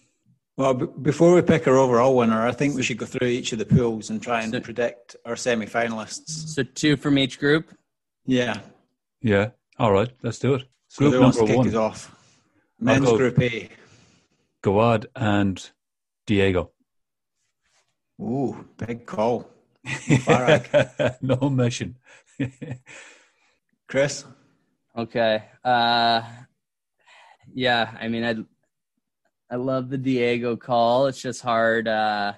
Well, 0.58 0.74
b- 0.74 0.88
before 1.02 1.34
we 1.34 1.42
pick 1.42 1.68
our 1.68 1.78
overall 1.78 2.16
winner, 2.16 2.46
I 2.46 2.52
think 2.52 2.76
we 2.76 2.84
should 2.84 2.98
go 2.98 3.06
through 3.06 3.28
each 3.28 3.54
of 3.54 3.60
the 3.60 3.66
pools 3.66 4.10
and 4.10 4.22
try 4.22 4.44
and 4.44 4.54
so, 4.54 4.60
predict 4.60 5.16
our 5.26 5.36
semi-finalists. 5.36 6.30
So 6.30 6.62
two 6.62 6.96
from 6.96 7.18
each 7.18 7.40
group. 7.40 7.76
Yeah. 8.28 8.60
Yeah. 9.24 9.52
All 9.80 9.92
right. 9.92 10.10
Let's 10.22 10.38
do 10.38 10.56
it. 10.56 10.66
So 10.90 11.10
group 11.10 11.22
number 11.22 11.48
kick 11.48 11.58
one. 11.58 11.68
Is 11.68 11.76
off. 11.76 12.14
Men's 12.80 13.10
Group 13.10 13.42
A. 13.42 13.70
Gawad 14.62 15.06
and 15.16 15.72
Diego. 16.28 16.72
Ooh, 18.22 18.68
big 18.78 19.06
call. 19.06 19.50
no 21.22 21.50
mission. 21.50 21.98
Chris. 23.88 24.26
Okay. 24.96 25.44
Uh, 25.64 26.22
yeah. 27.54 27.98
I 28.00 28.08
mean, 28.10 28.24
I 28.26 28.36
I 29.54 29.56
love 29.56 29.90
the 29.90 29.98
Diego 29.98 30.58
call. 30.58 31.08
It's 31.08 31.22
just 31.22 31.42
hard. 31.42 31.88
Uh, 31.88 32.34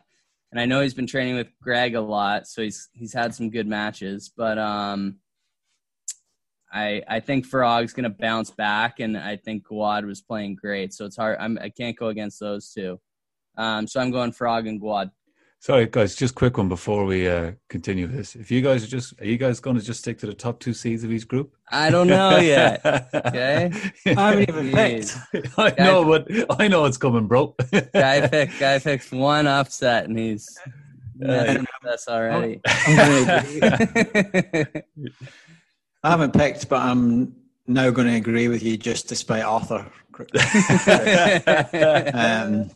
and 0.52 0.60
I 0.60 0.66
know 0.66 0.82
he's 0.82 0.94
been 0.94 1.08
training 1.08 1.36
with 1.36 1.48
Greg 1.62 1.96
a 1.96 2.02
lot, 2.02 2.48
so 2.48 2.62
he's 2.62 2.90
he's 2.94 3.14
had 3.14 3.34
some 3.34 3.50
good 3.50 3.68
matches. 3.68 4.32
But 4.36 4.60
um, 4.60 5.18
I 6.76 7.02
I 7.08 7.20
think 7.22 7.48
Farag's 7.48 7.94
going 7.94 8.04
to 8.04 8.10
bounce 8.10 8.52
back, 8.52 9.00
and 9.00 9.18
I 9.18 9.38
think 9.38 9.66
Gawad 9.66 10.06
was 10.06 10.22
playing 10.22 10.56
great. 10.56 10.94
So 10.94 11.06
it's 11.06 11.16
hard. 11.16 11.38
I'm 11.40 11.58
I 11.58 11.70
can't 11.70 11.98
go 11.98 12.08
against 12.10 12.40
those 12.40 12.72
two. 12.72 13.00
Um, 13.58 13.88
so 13.88 14.02
I'm 14.02 14.12
going 14.12 14.34
Farag 14.34 14.68
and 14.68 14.82
Gawad. 14.82 15.12
Sorry, 15.60 15.88
guys, 15.88 16.16
just 16.16 16.36
quick 16.36 16.60
one 16.60 16.70
before 16.70 17.06
we 17.06 17.28
uh, 17.28 17.54
continue 17.70 18.06
this. 18.06 18.36
If 18.36 18.52
you 18.52 18.62
guys 18.62 18.84
are 18.84 18.88
just, 18.88 19.20
are 19.20 19.26
you 19.26 19.38
guys 19.38 19.60
going 19.60 19.78
to 19.78 19.82
just 19.82 20.02
stick 20.02 20.20
to 20.20 20.28
the 20.28 20.34
top 20.34 20.60
two 20.60 20.74
seeds 20.74 21.04
of 21.04 21.12
each 21.12 21.28
group? 21.28 21.56
I 21.72 21.90
don't 21.90 22.08
know 22.08 22.38
yet. 22.38 22.86
okay, 23.16 23.72
I 24.06 24.10
haven't 24.10 24.50
even 24.50 24.72
picked. 24.72 25.18
I 25.58 25.72
guy 25.72 25.86
know, 25.86 26.06
but 26.06 26.60
I 26.60 26.68
know 26.68 26.86
it's 26.86 26.98
coming, 26.98 27.26
bro. 27.26 27.56
guy 27.94 28.28
picked, 28.28 28.60
guy 28.60 28.78
picked 28.78 29.12
one 29.12 29.48
upset, 29.48 30.06
and 30.06 30.20
he's 30.20 30.56
uh, 31.26 31.64
that's 31.82 32.08
already. 32.10 32.62
I 36.06 36.10
haven't 36.12 36.36
picked, 36.36 36.70
but 36.70 36.84
I'm 36.84 37.36
now 37.66 37.90
going 37.90 38.06
to 38.06 38.16
agree 38.16 38.48
with 38.48 38.62
you 38.62 38.78
just 38.78 39.08
despite 39.08 39.42
Arthur. 39.42 39.88
um, 42.14 42.70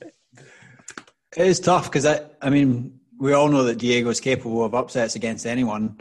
it 1.38 1.46
is 1.46 1.60
tough 1.60 1.86
because 1.86 2.08
I, 2.08 2.22
I 2.42 2.50
mean, 2.50 3.00
we 3.20 3.34
all 3.34 3.48
know 3.48 3.66
that 3.66 3.78
Diego 3.78 4.10
is 4.10 4.20
capable 4.20 4.66
of 4.66 4.74
upsets 4.74 5.14
against 5.14 5.46
anyone. 5.46 6.00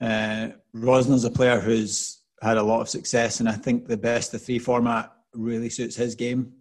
Uh, 0.00 0.48
Rosner's 0.74 1.24
a 1.24 1.30
player 1.30 1.60
who's 1.60 2.22
had 2.40 2.56
a 2.56 2.62
lot 2.62 2.80
of 2.80 2.88
success, 2.88 3.40
and 3.40 3.50
I 3.50 3.52
think 3.52 3.86
the 3.86 3.98
best 3.98 4.32
of 4.32 4.40
three 4.40 4.58
format 4.58 5.12
really 5.34 5.68
suits 5.68 5.94
his 5.94 6.14
game 6.14 6.54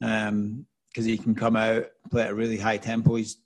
because 0.00 0.28
um, 0.30 0.66
he 0.94 1.16
can 1.16 1.36
come 1.36 1.54
out 1.54 1.86
play 2.10 2.22
at 2.22 2.30
a 2.30 2.34
really 2.34 2.58
high 2.58 2.78
tempo. 2.78 3.14
He's 3.14 3.36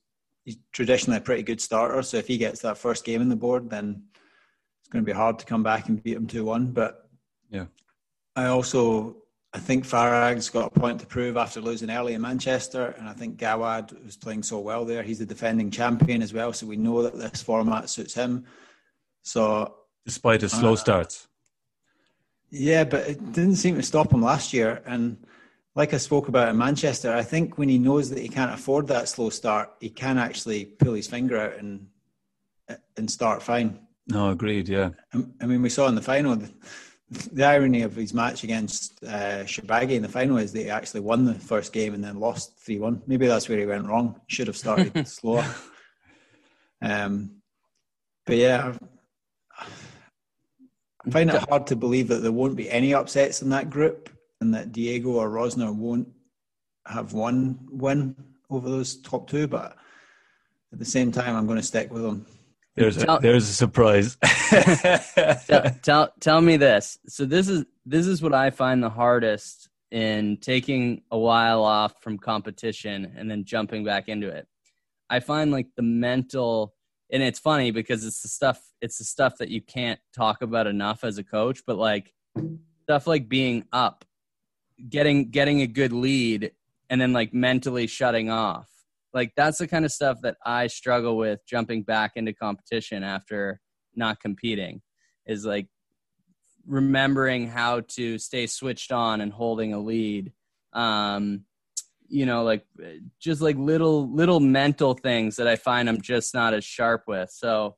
he's 0.47 0.57
traditionally 0.73 1.19
a 1.19 1.21
pretty 1.23 1.43
good 1.43 1.61
starter, 1.61 2.01
so 2.01 2.17
if 2.17 2.29
he 2.29 2.39
gets 2.39 2.63
that 2.63 2.79
first 2.79 3.05
game 3.05 3.21
in 3.21 3.29
the 3.29 3.37
board, 3.37 3.69
then 3.69 4.05
going 4.93 5.05
to 5.05 5.11
be 5.11 5.17
hard 5.17 5.39
to 5.39 5.47
come 5.47 5.63
back 5.63 5.89
and 5.89 6.03
beat 6.03 6.15
them 6.15 6.27
2 6.27 6.45
1. 6.45 6.73
But 6.73 7.09
yeah, 7.51 7.67
I 8.37 8.47
also 8.47 9.17
I 9.55 9.59
think 9.59 9.85
Farag's 9.85 10.49
got 10.49 10.75
a 10.75 10.81
point 10.81 11.01
to 11.01 11.07
prove 11.07 11.37
after 11.37 11.61
losing 11.61 11.91
early 11.91 12.15
in 12.15 12.23
Manchester, 12.23 12.95
and 12.99 13.09
I 13.09 13.13
think 13.13 13.39
Gawad 13.39 14.03
was 14.05 14.17
playing 14.17 14.43
so 14.43 14.59
well 14.59 14.85
there. 14.85 15.03
He's 15.03 15.19
the 15.19 15.27
defending 15.27 15.71
champion 15.71 16.23
as 16.23 16.33
well, 16.33 16.53
so 16.53 16.67
we 16.67 16.77
know 16.77 17.03
that 17.03 17.19
this 17.19 17.43
format 17.43 17.91
suits 17.91 18.15
him. 18.15 18.47
So, 19.23 19.75
despite 20.07 20.41
his 20.41 20.53
slow 20.53 20.73
uh, 20.73 20.77
starts, 20.77 21.29
yeah, 22.51 22.85
but 22.85 23.09
it 23.09 23.33
didn't 23.33 23.57
seem 23.57 23.77
to 23.77 23.83
stop 23.83 24.13
him 24.13 24.23
last 24.23 24.55
year. 24.55 24.83
And 24.87 25.19
like 25.75 25.93
I 25.93 25.99
spoke 25.99 26.29
about 26.29 26.49
in 26.49 26.57
Manchester, 26.57 27.13
I 27.13 27.23
think 27.23 27.59
when 27.59 27.69
he 27.69 27.79
knows 27.79 28.09
that 28.11 28.21
he 28.21 28.29
can't 28.29 28.53
afford 28.53 28.89
that 28.89 29.09
slow 29.09 29.29
start, 29.29 29.71
he 29.81 29.91
can 29.91 30.17
actually 30.19 30.65
pull 30.65 30.95
his 30.95 31.07
finger 31.07 31.39
out 31.39 31.59
and 31.59 31.89
and 32.97 33.11
start 33.11 33.43
fine. 33.43 33.81
No, 34.13 34.29
agreed. 34.31 34.69
Yeah. 34.69 34.91
I 35.41 35.47
mean, 35.47 35.63
we 35.63 35.71
saw 35.71 35.89
in 35.89 35.95
the 35.95 36.03
final. 36.03 36.37
The, 36.37 36.53
the 37.33 37.45
irony 37.45 37.83
of 37.83 37.97
his 37.97 38.13
match 38.13 38.45
against 38.45 39.03
uh, 39.05 39.45
Shorbagy 39.45 39.93
in 39.93 40.03
the 40.03 40.09
final 40.09 40.37
is 40.37 40.53
that 40.53 40.61
he 40.61 40.71
actually 40.71 41.01
won 41.01 41.25
the 41.25 41.35
first 41.35 41.73
game 41.73 41.95
and 41.95 42.05
then 42.05 42.21
lost 42.21 42.59
3 42.59 42.79
1. 42.79 43.03
Maybe 43.07 43.27
that's 43.27 43.49
where 43.49 43.59
he 43.59 43.67
went 43.67 43.87
wrong. 43.87 44.21
Should 44.27 44.49
have 44.49 44.57
started 44.57 45.09
slower. 45.09 45.47
Um, 46.83 47.37
but 48.27 48.37
yeah, 48.37 48.75
I 49.59 51.11
find 51.11 51.31
it 51.31 51.49
hard 51.49 51.67
to 51.69 51.77
believe 51.77 52.09
that 52.09 52.23
there 52.23 52.33
won't 52.33 52.57
be 52.57 52.71
any 52.71 52.93
upsets 52.93 53.41
in 53.41 53.49
that 53.51 53.71
group 53.71 54.11
and 54.41 54.55
that 54.55 54.73
Diego 54.73 55.13
or 55.13 55.31
Rosner 55.31 55.75
won't 55.75 56.09
have 56.87 57.15
one 57.15 57.59
win 57.71 58.15
over 58.51 58.69
those 58.69 59.01
top 59.01 59.29
two, 59.29 59.47
but 59.47 59.77
at 60.73 60.79
the 60.79 60.85
same 60.85 61.13
time, 61.13 61.35
I'm 61.35 61.47
going 61.47 61.59
to 61.59 61.63
stick 61.63 61.93
with 61.93 62.03
them. 62.03 62.27
There's 62.75 63.03
a, 63.03 63.19
there's 63.21 63.49
a 63.49 63.53
surprise. 63.53 64.17
tell, 65.47 65.71
tell 65.83 66.13
tell 66.21 66.41
me 66.41 66.57
this. 66.57 66.99
So 67.07 67.27
this 67.27 67.49
is 67.49 67.65
this 67.85 68.07
is 68.07 68.23
what 68.23 68.33
I 68.33 68.51
find 68.51 68.83
the 68.83 68.91
hardest 68.91 69.69
in 69.91 70.39
taking 70.39 71.03
a 71.11 71.19
while 71.19 71.65
off 71.65 72.03
from 72.03 72.19
competition 72.19 73.13
and 73.17 73.31
then 73.31 73.45
jumping 73.45 73.85
back 73.85 74.09
into 74.09 74.29
it. 74.29 74.49
I 75.11 75.21
find 75.21 75.51
like 75.51 75.67
the 75.77 75.83
mental 75.83 76.75
and 77.13 77.23
it's 77.23 77.39
funny 77.39 77.71
because 77.73 78.07
it's 78.07 78.23
the 78.23 78.29
stuff 78.29 78.59
it's 78.81 78.97
the 78.97 79.05
stuff 79.05 79.37
that 79.39 79.51
you 79.51 79.61
can't 79.61 80.01
talk 80.17 80.41
about 80.41 80.67
enough 80.67 81.05
as 81.05 81.19
a 81.19 81.25
coach, 81.25 81.61
but 81.67 81.77
like 81.77 82.15
stuff 82.85 83.07
like 83.07 83.29
being 83.29 83.65
up, 83.71 84.07
getting 84.89 85.31
getting 85.31 85.61
a 85.61 85.67
good 85.67 85.93
lead 85.93 86.53
and 86.89 86.99
then 86.99 87.13
like 87.13 87.35
mentally 87.35 87.87
shutting 87.87 88.31
off. 88.31 88.72
Like 89.15 89.33
that's 89.37 89.59
the 89.59 89.69
kind 89.69 89.85
of 89.85 89.93
stuff 89.93 90.19
that 90.23 90.37
I 90.45 90.67
struggle 90.67 91.17
with 91.17 91.41
jumping 91.47 91.83
back 91.83 92.13
into 92.17 92.33
competition 92.33 93.03
after 93.03 93.61
not 93.95 94.21
competing 94.21 94.81
is 95.27 95.45
like 95.45 95.69
remembering 96.67 97.49
how 97.49 97.81
to 97.81 98.19
stay 98.19 98.47
switched 98.47 98.93
on 98.93 99.21
and 99.21 99.33
holding 99.33 99.75
a 99.75 99.79
lead. 99.79 100.33
Um 100.73 101.45
you 102.09 102.27
know 102.27 102.43
like 102.45 102.67
just 103.19 103.41
like 103.41 103.57
little 103.57 104.07
little 104.13 104.39
mental 104.39 104.93
things 104.93 105.37
that 105.37 105.49
i 105.49 105.57
find 105.57 105.89
i'm 105.89 105.99
just 106.03 106.35
not 106.35 106.53
as 106.55 106.65
sharp 106.65 107.05
with. 107.07 107.31
So 107.31 107.77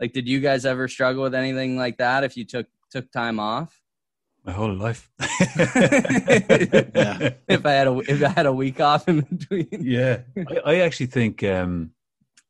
like 0.00 0.12
did 0.12 0.28
you 0.28 0.40
guys 0.40 0.64
ever 0.64 0.88
struggle 0.88 1.22
with 1.22 1.34
anything 1.34 1.76
like 1.76 1.98
that 1.98 2.24
if 2.24 2.36
you 2.36 2.44
took 2.44 2.66
took 2.90 3.10
time 3.12 3.38
off 3.38 3.80
My 4.46 4.52
whole 4.52 4.74
life. 4.74 5.10
Yeah. 6.96 7.34
if 7.48 7.66
i 7.66 7.72
had 7.72 7.88
a 7.88 7.98
if 7.98 8.22
i 8.22 8.28
had 8.28 8.46
a 8.46 8.52
week 8.52 8.80
off 8.80 9.06
in 9.08 9.20
between 9.20 9.68
yeah, 9.70 10.20
I, 10.36 10.72
I 10.72 10.74
actually 10.76 11.06
think 11.06 11.42
um, 11.42 11.90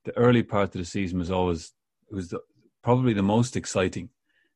the 0.05 0.17
early 0.17 0.43
part 0.43 0.75
of 0.75 0.79
the 0.81 0.85
season 0.85 1.19
was 1.19 1.31
always 1.31 1.73
it 2.11 2.15
was 2.15 2.29
the, 2.29 2.41
probably 2.83 3.12
the 3.12 3.23
most 3.23 3.57
exciting 3.57 4.11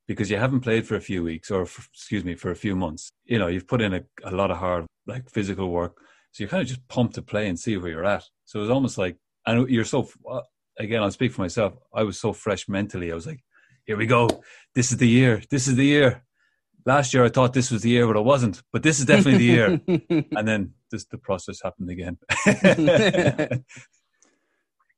because 0.07 0.31
you 0.31 0.37
haven't 0.37 0.61
played 0.61 0.87
for 0.87 0.97
a 0.97 1.01
few 1.01 1.23
weeks 1.23 1.51
or 1.51 1.67
for, 1.67 1.83
excuse 1.93 2.25
me 2.25 2.35
for 2.35 2.51
a 2.51 2.57
few 2.57 2.75
months. 2.75 3.11
You 3.25 3.39
know, 3.39 3.47
you've 3.49 3.69
put 3.69 3.81
in 3.81 3.95
a, 3.95 4.03
a 4.25 4.31
lot 4.31 4.51
of 4.51 4.59
hard 4.59 4.87
like 5.07 5.29
physical 5.31 5.71
work, 5.71 5.97
so 6.33 6.43
you're 6.43 6.49
kind 6.51 6.63
of 6.63 6.69
just 6.69 6.87
pumped 6.89 7.15
to 7.15 7.23
play 7.23 7.49
and 7.49 7.59
see 7.59 7.77
where 7.77 7.91
you're 7.91 8.05
at. 8.05 8.25
So 8.45 8.59
it 8.59 8.63
was 8.63 8.71
almost 8.71 8.99
like, 8.99 9.17
and 9.47 9.69
you're 9.69 9.85
so 9.85 10.09
uh, 10.31 10.41
again, 10.79 11.03
I'll 11.03 11.11
speak 11.11 11.33
for 11.33 11.43
myself. 11.43 11.75
I 11.95 12.03
was 12.03 12.19
so 12.19 12.33
fresh 12.33 12.69
mentally. 12.69 13.11
I 13.13 13.15
was 13.15 13.27
like, 13.27 13.43
here 13.87 13.97
we 13.97 14.07
go. 14.07 14.29
This 14.75 14.93
is 14.93 14.99
the 14.99 15.09
year. 15.09 15.43
This 15.51 15.69
is 15.69 15.77
the 15.77 15.87
year. 15.87 16.25
Last 16.91 17.15
year 17.15 17.25
I 17.25 17.29
thought 17.29 17.53
this 17.53 17.71
was 17.71 17.83
the 17.83 17.91
year, 17.91 18.07
but 18.07 18.17
it 18.17 18.25
wasn't. 18.25 18.63
But 18.73 18.83
this 18.83 18.99
is 18.99 19.07
definitely 19.07 19.39
the 19.39 19.45
year. 19.45 19.81
and 20.37 20.49
then 20.49 20.75
this 20.91 21.05
the 21.05 21.19
process 21.19 21.61
happened 21.63 21.91
again. 21.91 22.19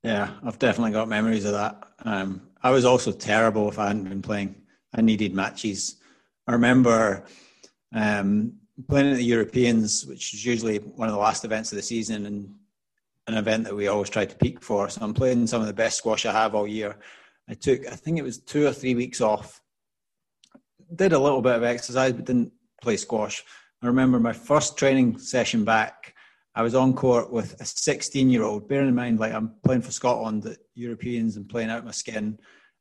Yeah, 0.03 0.33
I've 0.45 0.59
definitely 0.59 0.91
got 0.93 1.09
memories 1.09 1.45
of 1.45 1.53
that. 1.53 1.81
Um, 2.05 2.43
I 2.63 2.71
was 2.71 2.85
also 2.85 3.13
terrible 3.13 3.69
if 3.69 3.79
I 3.79 3.87
hadn't 3.87 4.09
been 4.09 4.23
playing. 4.23 4.57
I 4.93 5.01
needed 5.01 5.33
matches. 5.33 5.97
I 6.49 6.53
remember 6.53 7.25
um, 7.95 8.55
playing 8.89 9.13
at 9.13 9.17
the 9.17 9.25
Europeans, 9.25 10.05
which 10.07 10.35
is 10.35 10.45
usually 10.45 10.79
one 10.79 11.09
of 11.09 11.15
the 11.15 11.21
last 11.21 11.45
events 11.45 11.71
of 11.71 11.77
the 11.77 11.83
season 11.83 12.27
and 12.27 12.53
an 13.29 13.35
event 13.35 13.65
that 13.65 13.77
we 13.77 13.87
always 13.87 14.11
try 14.11 14.25
to 14.25 14.37
peak 14.37 14.61
for. 14.61 14.89
So 14.89 15.03
I'm 15.03 15.15
playing 15.15 15.47
some 15.47 15.61
of 15.61 15.69
the 15.69 15.73
best 15.73 15.99
squash 15.99 16.27
I 16.27 16.33
have 16.33 16.57
all 16.57 16.67
year. 16.67 16.97
I 17.49 17.55
took, 17.55 17.87
I 17.87 17.95
think 17.95 18.19
it 18.19 18.25
was 18.25 18.39
two 18.39 18.67
or 18.67 18.73
three 18.73 18.97
weeks 18.97 19.21
off. 19.21 19.61
Did 20.95 21.13
a 21.13 21.19
little 21.19 21.43
bit 21.43 21.57
of 21.57 21.63
exercise, 21.63 22.13
but 22.13 22.25
didn't 22.25 22.53
play 22.81 22.97
squash. 22.97 23.45
I 23.83 23.87
remember 23.87 24.21
my 24.21 24.33
first 24.33 24.77
training 24.77 25.19
session 25.19 25.65
back. 25.65 26.15
I 26.55 26.63
was 26.63 26.75
on 26.75 26.93
court 26.93 27.33
with 27.33 27.61
a 27.61 27.65
16 27.65 28.29
year 28.29 28.43
old, 28.43 28.69
bearing 28.69 28.89
in 28.89 28.95
mind, 28.95 29.19
like 29.19 29.33
I'm 29.33 29.55
playing 29.65 29.83
for 29.83 29.91
Scotland 29.91 30.45
at 30.47 30.59
Europeans 30.75 31.37
and 31.37 31.49
playing 31.49 31.71
out 31.71 31.85
my 31.85 31.91
skin. 31.91 32.39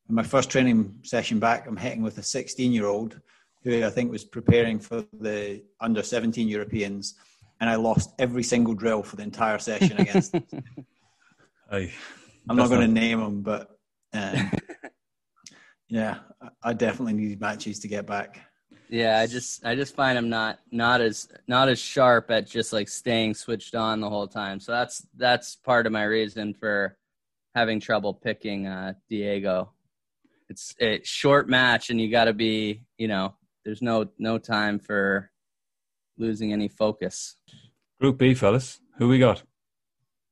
And 0.07 0.15
my 0.15 0.23
first 0.23 0.49
training 0.49 0.99
session 1.03 1.39
back, 1.39 1.67
I'm 1.67 1.77
hitting 1.77 2.01
with 2.01 2.17
a 2.17 2.23
16 2.23 2.71
year 2.71 2.85
old 2.85 3.19
who 3.63 3.85
I 3.85 3.89
think 3.89 4.11
was 4.11 4.25
preparing 4.25 4.79
for 4.79 5.05
the 5.13 5.63
under 5.79 6.03
17 6.03 6.47
Europeans. 6.47 7.15
And 7.59 7.69
I 7.69 7.75
lost 7.75 8.11
every 8.19 8.43
single 8.43 8.73
drill 8.73 9.03
for 9.03 9.15
the 9.15 9.23
entire 9.23 9.59
session 9.59 9.97
against. 9.99 10.35
I, 11.71 11.91
I'm 12.49 12.57
not 12.57 12.69
going 12.69 12.81
to 12.81 12.87
name 12.87 13.19
them, 13.19 13.41
but 13.41 13.69
um, 14.13 14.51
yeah, 15.91 16.19
I- 16.41 16.69
I 16.69 16.73
definitely 16.73 17.13
need 17.13 17.39
matches 17.39 17.79
to 17.79 17.87
get 17.87 18.05
back. 18.07 18.39
Yeah, 18.89 19.19
I 19.19 19.27
just 19.27 19.63
I 19.65 19.75
just 19.75 19.95
find 19.95 20.17
I'm 20.17 20.29
not 20.29 20.59
not 20.71 20.99
as 21.01 21.27
not 21.47 21.69
as 21.69 21.79
sharp 21.79 22.31
at 22.31 22.47
just 22.47 22.73
like 22.73 22.89
staying 22.89 23.35
switched 23.35 23.75
on 23.75 24.01
the 24.01 24.09
whole 24.09 24.27
time. 24.27 24.59
So 24.59 24.71
that's 24.71 25.05
that's 25.15 25.55
part 25.55 25.85
of 25.85 25.91
my 25.93 26.03
reason 26.03 26.53
for 26.53 26.97
having 27.55 27.79
trouble 27.79 28.13
picking 28.13 28.67
uh 28.67 28.93
Diego. 29.09 29.71
It's 30.49 30.75
a 30.81 30.99
short 31.03 31.47
match 31.47 31.89
and 31.89 32.01
you 32.01 32.11
got 32.11 32.25
to 32.25 32.33
be, 32.33 32.83
you 32.97 33.07
know, 33.07 33.35
there's 33.63 33.81
no 33.81 34.09
no 34.17 34.37
time 34.37 34.77
for 34.79 35.31
losing 36.17 36.51
any 36.51 36.67
focus. 36.67 37.37
Group 38.01 38.17
B, 38.17 38.33
fellas. 38.33 38.79
Who 38.97 39.07
we 39.07 39.19
got? 39.19 39.43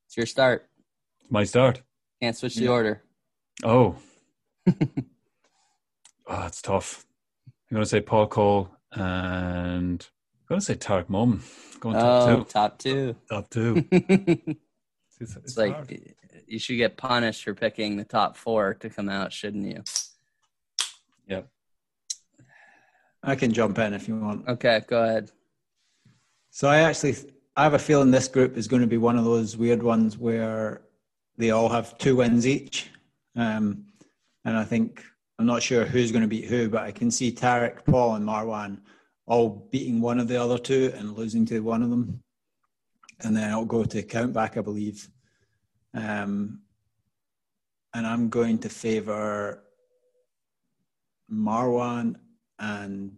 It's 0.07 0.17
your 0.17 0.25
start. 0.25 0.67
It's 1.21 1.31
my 1.31 1.45
start. 1.45 1.81
Can't 2.21 2.35
switch 2.35 2.55
the 2.55 2.63
Yeah. 2.65 2.71
order. 2.71 3.03
Oh. 3.63 3.95
oh, 6.29 6.45
it's 6.47 6.61
tough. 6.61 7.05
I'm 7.69 7.75
going 7.75 7.83
to 7.83 7.89
say 7.89 8.01
Paul 8.01 8.27
Coll 8.27 8.69
and 8.93 10.01
I'm 10.01 10.45
going 10.47 10.59
to 10.59 10.65
say 10.65 10.75
Tarek 10.75 11.05
Momen. 11.07 11.41
Going 11.79 11.95
top 11.95 12.29
Oh, 12.29 12.35
two. 12.37 12.43
top 12.45 12.77
two. 12.79 13.15
Top 13.29 13.49
two. 13.49 13.85
it's 13.91 14.55
It's, 15.21 15.35
it's 15.35 15.57
like 15.57 15.73
hard. 15.73 15.99
you 16.47 16.59
should 16.59 16.77
get 16.77 16.97
punished 16.97 17.43
for 17.43 17.53
picking 17.53 17.97
the 17.97 18.03
top 18.05 18.35
4 18.37 18.75
to 18.75 18.89
come 18.89 19.09
out, 19.09 19.31
shouldn't 19.33 19.65
you? 19.65 19.83
Yep. 21.27 21.47
I 23.23 23.35
can 23.35 23.51
jump 23.51 23.77
in 23.79 23.93
if 23.93 24.07
you 24.07 24.15
want. 24.17 24.47
Okay, 24.47 24.81
go 24.87 25.03
ahead. 25.03 25.31
So 26.51 26.67
I 26.69 26.79
actually, 26.79 27.15
I 27.55 27.63
have 27.63 27.73
a 27.73 27.79
feeling 27.79 28.11
this 28.11 28.27
group 28.27 28.57
is 28.57 28.67
going 28.67 28.81
to 28.81 28.87
be 28.87 28.97
one 28.97 29.17
of 29.17 29.25
those 29.25 29.55
weird 29.57 29.83
ones 29.83 30.17
where 30.17 30.81
they 31.37 31.51
all 31.51 31.69
have 31.69 31.97
two 31.97 32.15
wins 32.17 32.47
each, 32.47 32.89
um, 33.35 33.85
and 34.45 34.57
I 34.57 34.63
think 34.63 35.03
I'm 35.39 35.45
not 35.45 35.63
sure 35.63 35.85
who's 35.85 36.11
going 36.11 36.21
to 36.21 36.27
beat 36.27 36.45
who, 36.45 36.67
but 36.67 36.83
I 36.83 36.91
can 36.91 37.09
see 37.09 37.31
Tarek, 37.31 37.85
Paul, 37.85 38.15
and 38.15 38.27
Marwan 38.27 38.81
all 39.25 39.69
beating 39.71 40.01
one 40.01 40.19
of 40.19 40.27
the 40.27 40.35
other 40.35 40.57
two 40.57 40.91
and 40.97 41.15
losing 41.15 41.45
to 41.45 41.61
one 41.61 41.81
of 41.81 41.89
them, 41.89 42.21
and 43.21 43.37
then 43.37 43.49
I'll 43.49 43.63
go 43.63 43.85
to 43.85 44.03
count 44.03 44.33
back, 44.33 44.57
I 44.57 44.61
believe, 44.61 45.07
um, 45.93 46.59
and 47.93 48.05
I'm 48.05 48.27
going 48.27 48.59
to 48.59 48.69
favour 48.69 49.63
Marwan 51.31 52.17
and 52.59 53.13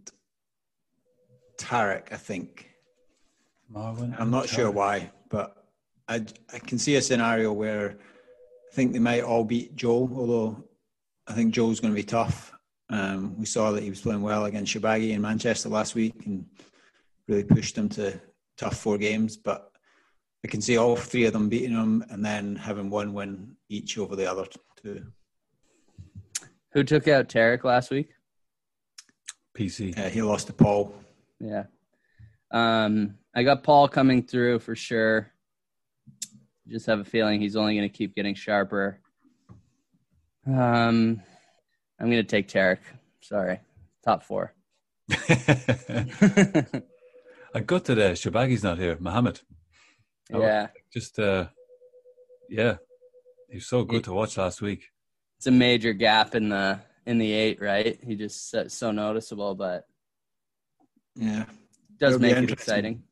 Tarek, 1.58 2.12
I 2.12 2.16
think. 2.16 2.70
Marwan. 3.74 4.14
I'm 4.20 4.30
not 4.30 4.48
sure 4.48 4.70
why, 4.70 5.10
but 5.28 5.66
I, 6.06 6.24
I 6.52 6.60
can 6.60 6.78
see 6.78 6.94
a 6.94 7.02
scenario 7.02 7.52
where 7.52 7.98
I 8.70 8.74
think 8.74 8.92
they 8.92 9.00
might 9.00 9.24
all 9.24 9.42
beat 9.42 9.74
Joe, 9.74 10.08
although 10.14 10.68
I 11.26 11.32
think 11.34 11.54
Joe's 11.54 11.80
going 11.80 11.92
to 11.92 12.00
be 12.00 12.04
tough. 12.04 12.52
Um, 12.90 13.38
we 13.38 13.46
saw 13.46 13.70
that 13.72 13.82
he 13.82 13.90
was 13.90 14.00
playing 14.00 14.22
well 14.22 14.44
against 14.44 14.74
Shorbagy 14.74 15.12
in 15.12 15.20
Manchester 15.20 15.68
last 15.68 15.94
week 15.94 16.26
and 16.26 16.44
really 17.28 17.44
pushed 17.44 17.76
him 17.76 17.88
to 17.90 18.20
tough 18.56 18.76
four 18.76 18.98
games. 18.98 19.36
But 19.36 19.70
I 20.44 20.48
can 20.48 20.60
see 20.60 20.76
all 20.76 20.96
three 20.96 21.24
of 21.24 21.32
them 21.32 21.48
beating 21.48 21.70
him 21.76 22.04
and 22.10 22.24
then 22.24 22.56
having 22.56 22.90
one 22.90 23.14
win 23.14 23.56
each 23.68 23.96
over 23.98 24.16
the 24.16 24.30
other 24.30 24.46
two. 24.82 25.06
Who 26.72 26.84
took 26.84 27.06
out 27.08 27.28
Tarek 27.28 27.64
last 27.64 27.90
week? 27.90 28.10
PC. 29.56 29.96
Uh, 29.98 30.08
he 30.08 30.22
lost 30.22 30.46
to 30.48 30.52
Paul. 30.52 30.94
Yeah. 31.38 31.64
Um, 32.50 33.14
I 33.34 33.42
got 33.42 33.62
Paul 33.62 33.88
coming 33.88 34.22
through 34.22 34.58
for 34.58 34.74
sure. 34.74 35.32
Just 36.68 36.86
have 36.86 37.00
a 37.00 37.04
feeling 37.04 37.40
he's 37.40 37.56
only 37.56 37.74
going 37.76 37.88
to 37.88 37.94
keep 37.94 38.14
getting 38.14 38.34
sharper. 38.34 39.00
Um, 40.46 41.22
I'm 42.00 42.10
going 42.10 42.12
to 42.12 42.24
take 42.24 42.48
Tarek. 42.48 42.78
Sorry, 43.20 43.60
top 44.04 44.24
four. 44.24 44.52
I 47.54 47.60
got 47.64 47.84
to 47.86 47.94
the 47.94 48.12
Shorbagy's 48.16 48.62
not 48.62 48.78
here. 48.78 48.96
Mohammed. 48.98 49.40
Oh. 50.32 50.40
yeah, 50.40 50.68
Just, 50.92 51.18
uh, 51.18 51.46
yeah. 52.48 52.76
He 53.48 53.56
was 53.56 53.66
so 53.66 53.84
good 53.84 54.04
to 54.04 54.12
watch 54.14 54.38
last 54.38 54.62
week. 54.62 54.84
it's 55.36 55.46
a 55.46 55.50
major 55.50 55.92
gap 55.92 56.34
in 56.34 56.48
the 56.48 56.80
in 57.04 57.18
the 57.18 57.30
eight, 57.32 57.60
right? 57.60 57.98
He 58.02 58.14
just 58.16 58.48
so, 58.50 58.68
so 58.68 58.90
noticeable, 58.92 59.54
but 59.54 59.86
Yeah. 61.16 61.44
does 61.98 62.14
It'll 62.14 62.22
make 62.22 62.36
it 62.36 62.50
exciting. 62.50 63.02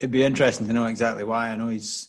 It'd 0.00 0.10
be 0.10 0.24
interesting 0.24 0.66
to 0.66 0.72
know 0.72 0.86
exactly 0.86 1.22
why. 1.22 1.50
I 1.50 1.56
know 1.56 1.68
he's 1.68 2.08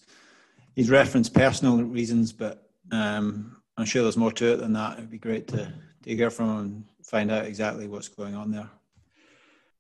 he's 0.76 0.90
referenced 0.90 1.34
personal 1.36 1.84
reasons, 1.84 2.34
but 2.34 2.68
um, 2.92 3.58
I'm 3.78 3.86
sure 3.86 4.04
there's 4.04 4.18
more 4.18 4.32
to 4.34 4.54
it 4.54 4.58
than 4.58 4.74
that. 4.74 4.98
It'd 4.98 5.10
be 5.10 5.18
great 5.18 5.48
to, 5.50 5.72
to 6.04 6.16
hear 6.16 6.30
from 6.30 6.50
him 6.50 6.60
and 6.60 6.84
find 7.04 7.32
out 7.32 7.46
exactly 7.46 7.88
what's 7.88 8.08
going 8.08 8.36
on 8.36 8.52
there. 8.52 8.70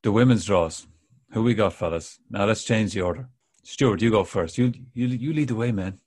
The 0.04 0.12
women's 0.12 0.46
draws. 0.46 0.86
Who 1.32 1.44
we 1.44 1.54
got, 1.54 1.74
fellas? 1.74 2.20
Now 2.30 2.46
let's 2.46 2.64
change 2.64 2.94
the 2.94 3.02
order. 3.02 3.30
Stuart, 3.64 4.02
you 4.02 4.12
go 4.12 4.24
first. 4.24 4.58
You 4.58 4.72
you 4.94 5.08
you 5.08 5.34
lead 5.34 5.48
the 5.48 5.56
way, 5.56 5.72
man. 5.72 6.00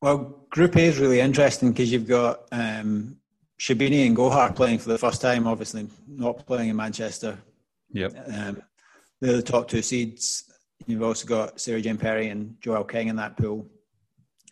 Well, 0.00 0.46
Group 0.50 0.76
A 0.76 0.84
is 0.84 0.98
really 0.98 1.20
interesting 1.20 1.72
because 1.72 1.92
you've 1.92 2.08
got 2.08 2.46
um, 2.52 3.16
Sherbini 3.58 4.06
and 4.06 4.16
Gohar 4.16 4.54
playing 4.54 4.78
for 4.78 4.88
the 4.88 4.96
first 4.96 5.20
time. 5.20 5.46
Obviously, 5.46 5.88
not 6.06 6.46
playing 6.46 6.70
in 6.70 6.76
Manchester. 6.76 7.36
Yep. 7.92 8.12
Um, 8.32 8.62
they're 9.20 9.36
the 9.36 9.42
top 9.42 9.68
two 9.68 9.82
seeds. 9.82 10.44
You've 10.86 11.02
also 11.02 11.26
got 11.26 11.60
Sarah 11.60 11.82
Jane 11.82 11.98
Perry 11.98 12.28
and 12.28 12.54
Joelle 12.62 12.88
King 12.88 13.08
in 13.08 13.16
that 13.16 13.36
pool, 13.36 13.66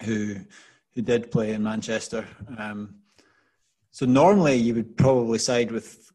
who 0.02 0.36
who 0.98 1.02
did 1.02 1.30
play 1.30 1.52
in 1.52 1.62
Manchester. 1.62 2.26
Um, 2.58 2.96
so 3.92 4.04
normally 4.04 4.56
you 4.56 4.74
would 4.74 4.96
probably 4.96 5.38
side 5.38 5.70
with 5.70 6.10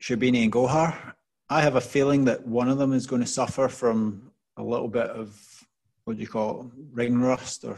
Sherbini 0.00 0.44
and 0.44 0.52
Gohar. 0.52 1.14
I 1.48 1.62
have 1.62 1.74
a 1.74 1.80
feeling 1.80 2.26
that 2.26 2.46
one 2.46 2.68
of 2.68 2.78
them 2.78 2.92
is 2.92 3.08
going 3.08 3.22
to 3.22 3.26
suffer 3.26 3.66
from 3.66 4.30
a 4.56 4.62
little 4.62 4.86
bit 4.86 5.08
of 5.10 5.36
what 6.04 6.14
do 6.14 6.22
you 6.22 6.28
call 6.28 6.60
it, 6.60 6.66
ring 6.92 7.20
rust 7.20 7.64
or 7.64 7.76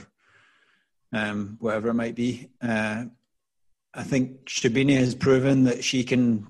um, 1.15 1.57
whatever 1.59 1.89
it 1.89 1.95
might 1.95 2.17
be. 2.17 2.51
Uh, 2.61 3.07
I 3.95 4.03
think 4.03 4.45
Sherbini 4.45 4.99
has 4.99 5.15
proven 5.15 5.65
that 5.65 5.83
she 5.83 6.05
can 6.05 6.47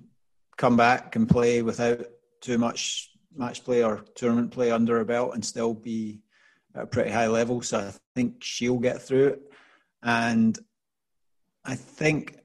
come 0.57 0.77
back 0.77 1.15
and 1.15 1.29
play 1.29 1.63
without 1.63 2.01
too 2.41 2.59
much 2.59 3.11
match 3.37 3.63
play 3.63 3.85
or 3.85 4.05
tournament 4.17 4.51
play 4.51 4.73
under 4.73 4.99
her 4.99 5.05
belt 5.05 5.35
and 5.35 5.45
still 5.45 5.75
be 5.75 6.23
at 6.75 6.83
a 6.83 6.87
pretty 6.89 7.13
high 7.13 7.29
level. 7.29 7.63
So 7.63 7.79
I 7.79 7.93
think 8.17 8.43
she'll 8.43 8.81
get 8.81 9.01
through 9.01 9.29
it. 9.29 9.52
And 10.03 10.59
I 11.65 11.75
think 11.75 12.39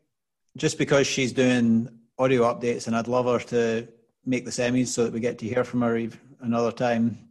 just 0.58 0.78
because 0.78 1.08
she's 1.08 1.34
doing 1.34 1.90
audio 2.20 2.44
updates, 2.44 2.88
and 2.88 2.96
I'd 2.96 3.08
love 3.08 3.26
her 3.26 3.40
to 3.48 3.88
make 4.26 4.46
the 4.46 4.52
semis 4.52 4.88
so 4.88 5.04
that 5.04 5.14
we 5.14 5.20
get 5.20 5.38
to 5.40 5.48
hear 5.48 5.64
from 5.64 5.82
her 5.82 6.08
another 6.42 6.72
time, 6.72 7.30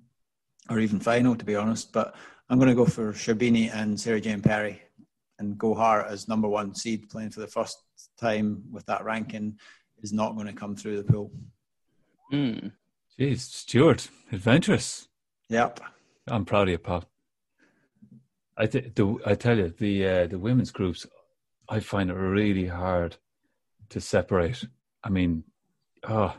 or 0.70 0.80
even 0.80 1.00
final, 1.00 1.36
to 1.36 1.44
be 1.44 1.56
honest. 1.56 1.92
But 1.92 2.14
I'm 2.48 2.58
going 2.58 2.70
to 2.70 2.74
go 2.74 2.86
for 2.86 3.12
Sherbini 3.12 3.72
and 3.74 3.98
Sarah 3.98 4.20
Jane 4.20 4.42
Perry 4.42 4.82
and 5.38 5.56
Gohar 5.58 6.08
as 6.08 6.28
number 6.28 6.48
one 6.48 6.74
seed 6.74 7.08
playing 7.08 7.30
for 7.30 7.40
the 7.40 7.46
first 7.46 7.78
time 8.18 8.62
with 8.72 8.86
that 8.86 9.04
ranking 9.04 9.58
is 10.02 10.12
not 10.12 10.34
going 10.34 10.46
to 10.46 10.52
come 10.52 10.76
through 10.76 10.96
the 10.96 11.12
pool. 11.12 11.30
Mm. 12.32 12.72
Jeez, 13.18 13.40
Stuart, 13.40 14.08
adventurous. 14.32 15.08
Yep. 15.48 15.80
I'm 16.28 16.44
proud 16.44 16.68
of 16.68 16.72
you, 16.72 16.78
pal. 16.78 17.04
I 18.58 18.66
th- 18.66 18.94
the, 18.94 19.18
I 19.26 19.34
tell 19.34 19.58
you, 19.58 19.68
the 19.68 20.06
uh, 20.06 20.26
the 20.26 20.38
women's 20.38 20.70
groups, 20.70 21.06
I 21.68 21.80
find 21.80 22.10
it 22.10 22.14
really 22.14 22.66
hard 22.66 23.16
to 23.90 24.00
separate. 24.00 24.64
I 25.04 25.10
mean, 25.10 25.44
oh, 26.08 26.34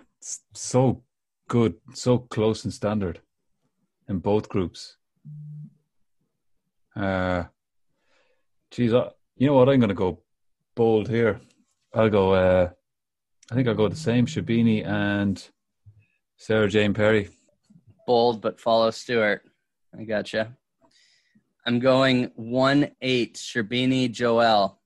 so 0.54 1.04
good, 1.48 1.76
so 1.94 2.18
close 2.18 2.64
and 2.64 2.74
standard 2.74 3.22
in 4.10 4.20
both 4.20 4.50
groups. 4.50 4.98
Uh, 6.96 7.44
geez, 8.72 8.94
I, 8.94 9.10
you 9.36 9.48
know 9.48 9.54
what? 9.54 9.70
I'm 9.70 9.80
going 9.80 9.90
to 9.90 9.96
go 9.96 10.24
bold 10.76 11.08
here. 11.10 11.40
I'll 11.94 12.10
go. 12.10 12.34
Uh, 12.34 12.70
I 13.52 13.56
think 13.56 13.68
I'll 13.68 13.76
go 13.76 13.88
the 13.88 13.96
same. 13.96 14.26
Sherbini 14.26 14.86
and 14.86 15.48
Sarah 16.38 16.68
Jane 16.68 16.94
Perry. 16.94 17.30
Bold, 18.06 18.42
but 18.42 18.60
follow 18.60 18.90
Stuart. 18.92 19.44
I 19.98 20.04
gotcha. 20.04 20.58
I'm 21.68 21.80
going 21.80 22.32
one 22.36 22.92
eight. 23.02 23.36
Sherbini 23.36 24.10
Joelle. 24.10 24.78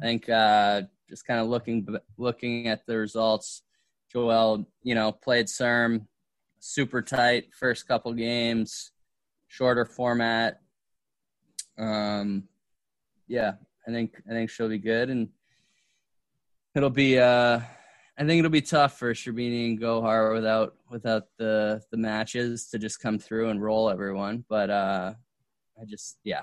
I 0.00 0.02
think 0.02 0.26
uh, 0.30 0.82
just 1.06 1.26
kind 1.26 1.38
of 1.38 1.48
looking 1.48 1.86
looking 2.16 2.66
at 2.66 2.86
the 2.86 2.96
results. 2.96 3.60
Joelle, 4.12 4.64
you 4.82 4.94
know, 4.94 5.12
played 5.12 5.46
Serm 5.46 6.06
super 6.60 7.02
tight 7.02 7.48
first 7.52 7.86
couple 7.86 8.14
games, 8.14 8.92
shorter 9.48 9.84
format. 9.84 10.60
Um, 11.76 12.44
yeah, 13.28 13.52
I 13.86 13.90
think 13.90 14.22
I 14.26 14.32
think 14.32 14.48
she'll 14.48 14.70
be 14.70 14.78
good, 14.78 15.10
and 15.10 15.28
it'll 16.74 16.88
be 16.88 17.18
uh, 17.18 17.60
I 18.16 18.24
think 18.24 18.38
it'll 18.38 18.50
be 18.50 18.62
tough 18.62 18.98
for 18.98 19.12
Sherbini 19.12 19.66
and 19.66 19.78
Gohar 19.78 20.32
without 20.32 20.74
without 20.88 21.24
the 21.36 21.82
the 21.90 21.98
matches 21.98 22.70
to 22.70 22.78
just 22.78 23.00
come 23.00 23.18
through 23.18 23.50
and 23.50 23.62
roll 23.62 23.90
everyone. 23.90 24.46
But 24.48 24.70
uh, 24.70 25.14
I 25.80 25.84
just 25.84 26.18
yeah, 26.24 26.42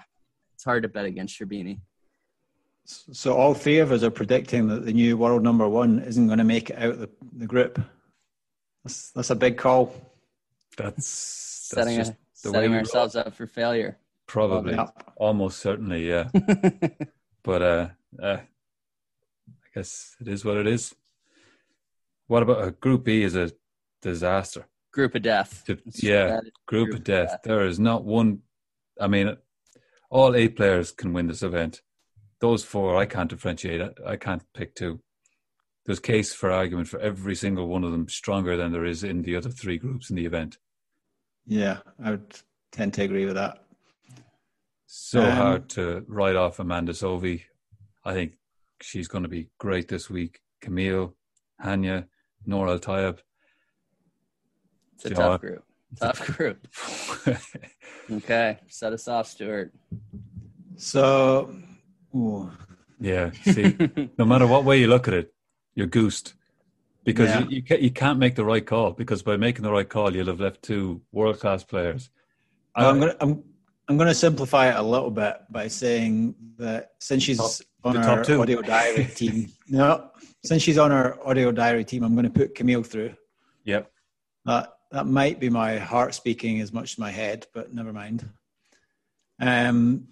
it's 0.56 0.64
hard 0.64 0.84
to 0.84 0.90
bet 0.90 1.06
against 1.06 1.40
Sherbini. 1.40 1.80
So 2.86 3.36
all 3.36 3.54
three 3.54 3.80
of 3.80 3.92
us 3.92 4.04
are 4.04 4.12
predicting 4.12 4.68
that 4.68 4.86
the 4.86 4.94
new 4.94 5.16
world 5.16 5.44
number 5.44 5.68
one 5.68 6.00
isn't 6.00 6.28
going 6.28 6.40
to 6.40 6.44
make 6.44 6.70
it 6.70 6.78
out 6.78 7.00
the, 7.00 7.10
the 7.38 7.46
group. 7.46 7.80
That's 8.84 9.12
that's 9.12 9.30
a 9.30 9.36
big 9.36 9.58
call. 9.58 9.94
That's, 10.78 11.70
that's 11.76 11.88
setting 11.88 12.00
a, 12.00 12.18
setting 12.34 12.74
ourselves 12.74 13.16
up 13.16 13.34
for 13.34 13.48
failure. 13.48 13.98
Probably, 14.28 14.78
almost 15.18 15.60
certainly, 15.60 16.08
yeah. 16.08 16.30
but 17.44 17.62
uh, 17.62 17.88
uh, 18.22 18.38
I 18.38 19.68
guess 19.76 20.16
it 20.22 20.28
is 20.28 20.46
what 20.46 20.58
it 20.58 20.68
is. 20.68 20.96
What 22.28 22.44
about 22.44 22.66
a 22.66 22.72
Group 22.72 23.04
B 23.04 23.24
is 23.24 23.36
a 23.36 23.52
disaster. 24.02 24.68
Group 24.92 25.16
of 25.16 25.22
death. 25.22 25.64
To, 25.68 25.78
yeah, 25.96 26.40
group, 26.66 26.90
group, 26.90 26.94
of 26.94 27.04
death. 27.04 27.30
death. 27.30 27.42
There 27.44 27.66
is 27.66 27.80
not 27.80 28.04
one. 28.04 28.40
I 29.02 29.08
mean, 29.08 29.36
all 30.10 30.36
eight 30.36 30.56
players 30.56 30.92
can 30.92 31.14
win 31.14 31.28
this 31.28 31.44
event. 31.44 31.82
Those 32.40 32.64
four, 32.64 32.98
I 32.98 33.06
can't 33.06 33.30
differentiate. 33.30 33.82
I, 33.82 34.12
I 34.12 34.16
can't 34.18 34.44
pick 34.54 34.76
two. 34.76 35.02
There's 35.86 36.00
case 36.00 36.34
for 36.34 36.52
argument 36.52 36.88
for 36.88 37.00
every 37.00 37.36
single 37.36 37.68
one 37.68 37.84
of 37.84 37.92
them 37.92 38.08
stronger 38.08 38.56
than 38.56 38.72
there 38.72 38.86
is 38.86 39.04
in 39.04 39.24
the 39.24 39.36
other 39.36 39.50
three 39.50 39.78
groups 39.78 40.10
in 40.10 40.16
the 40.16 40.26
event. 40.26 40.58
Yeah, 41.48 41.80
I 42.04 42.12
would 42.12 42.36
tend 42.72 42.94
to 42.94 43.04
agree 43.04 43.26
with 43.26 43.36
that. 43.36 43.64
So 44.86 45.24
um, 45.24 45.32
hard 45.32 45.70
to 45.70 46.06
write 46.08 46.36
off 46.36 46.60
Amanda 46.60 46.92
Sobhy. 46.92 47.44
I 48.06 48.14
think 48.14 48.34
she's 48.82 49.08
going 49.08 49.24
to 49.24 49.30
be 49.30 49.50
great 49.58 49.88
this 49.88 50.10
week. 50.10 50.42
Camille, 50.62 51.16
Hania, 51.64 52.06
Nour 52.46 52.68
El 52.68 52.80
Tayeb. 52.80 53.20
It's 54.96 55.06
a 55.06 55.10
tough 55.12 55.42
group. 55.42 55.64
Tough 56.00 56.26
group. 56.38 56.68
okay, 58.12 58.60
set 58.68 58.94
us 58.94 59.08
off, 59.08 59.28
Stuart. 59.28 59.74
So, 60.78 61.54
ooh. 62.16 62.52
yeah. 63.00 63.32
See, 63.44 63.78
no 64.18 64.26
matter 64.26 64.48
what 64.48 64.64
way 64.64 64.80
you 64.80 64.88
look 64.88 65.08
at 65.08 65.14
it, 65.14 65.34
you're 65.76 65.88
goosed 65.88 66.34
because 67.04 67.30
yeah. 67.30 67.40
you, 67.42 67.48
you, 67.50 67.64
can't, 67.64 67.82
you 67.82 67.92
can't 67.92 68.20
make 68.20 68.36
the 68.36 68.46
right 68.46 68.66
call 68.66 68.92
because 68.92 69.22
by 69.22 69.38
making 69.38 69.64
the 69.64 69.72
right 69.72 69.88
call, 69.88 70.16
you'll 70.16 70.28
have 70.28 70.40
left 70.40 70.62
two 70.62 71.02
world 71.12 71.40
class 71.40 71.64
players. 71.64 72.10
Well, 72.76 72.90
I'm 72.90 73.00
going 73.00 73.12
to 73.12 73.18
I'm 73.22 73.44
I'm 73.88 73.98
going 73.98 74.08
to 74.08 74.16
simplify 74.16 74.70
it 74.70 74.76
a 74.78 74.82
little 74.82 75.12
bit 75.12 75.38
by 75.50 75.68
saying 75.68 76.36
that 76.58 76.92
since 77.00 77.24
she's 77.24 77.38
top, 77.38 77.52
on 77.84 77.98
our 77.98 78.40
audio 78.40 78.62
diary 78.62 79.06
team, 79.16 79.52
no, 79.68 80.12
since 80.44 80.64
she's 80.64 80.78
on 80.78 80.92
our 80.92 81.20
audio 81.28 81.52
diary 81.52 81.84
team, 81.84 82.04
I'm 82.04 82.14
going 82.14 82.24
to 82.24 82.30
put 82.32 82.56
Camille 82.56 82.84
through. 82.84 83.14
Yep. 83.66 83.92
That 84.46 84.74
that 84.92 85.08
might 85.08 85.40
be 85.40 85.50
my 85.50 85.78
heart 85.78 86.14
speaking 86.14 86.60
as 86.62 86.74
much 86.74 86.94
as 86.94 87.00
my 87.00 87.12
head, 87.12 87.48
but 87.54 87.74
never 87.74 87.94
mind. 87.94 88.28
Um, 89.40 90.08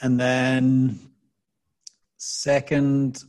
and 0.00 0.18
then 0.18 0.98
second, 2.16 3.22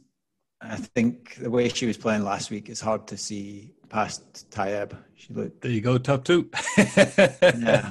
I 0.61 0.77
think 0.77 1.35
the 1.35 1.49
way 1.49 1.69
she 1.69 1.85
was 1.85 1.97
playing 1.97 2.23
last 2.23 2.49
week, 2.49 2.69
it's 2.69 2.81
hard 2.81 3.07
to 3.07 3.17
see 3.17 3.73
past 3.89 4.49
Tayeb. 4.49 4.95
She 5.15 5.33
looked. 5.33 5.61
There 5.61 5.71
you 5.71 5.81
go, 5.81 5.97
top 5.97 6.25
two. 6.25 6.49
yeah. 6.77 7.89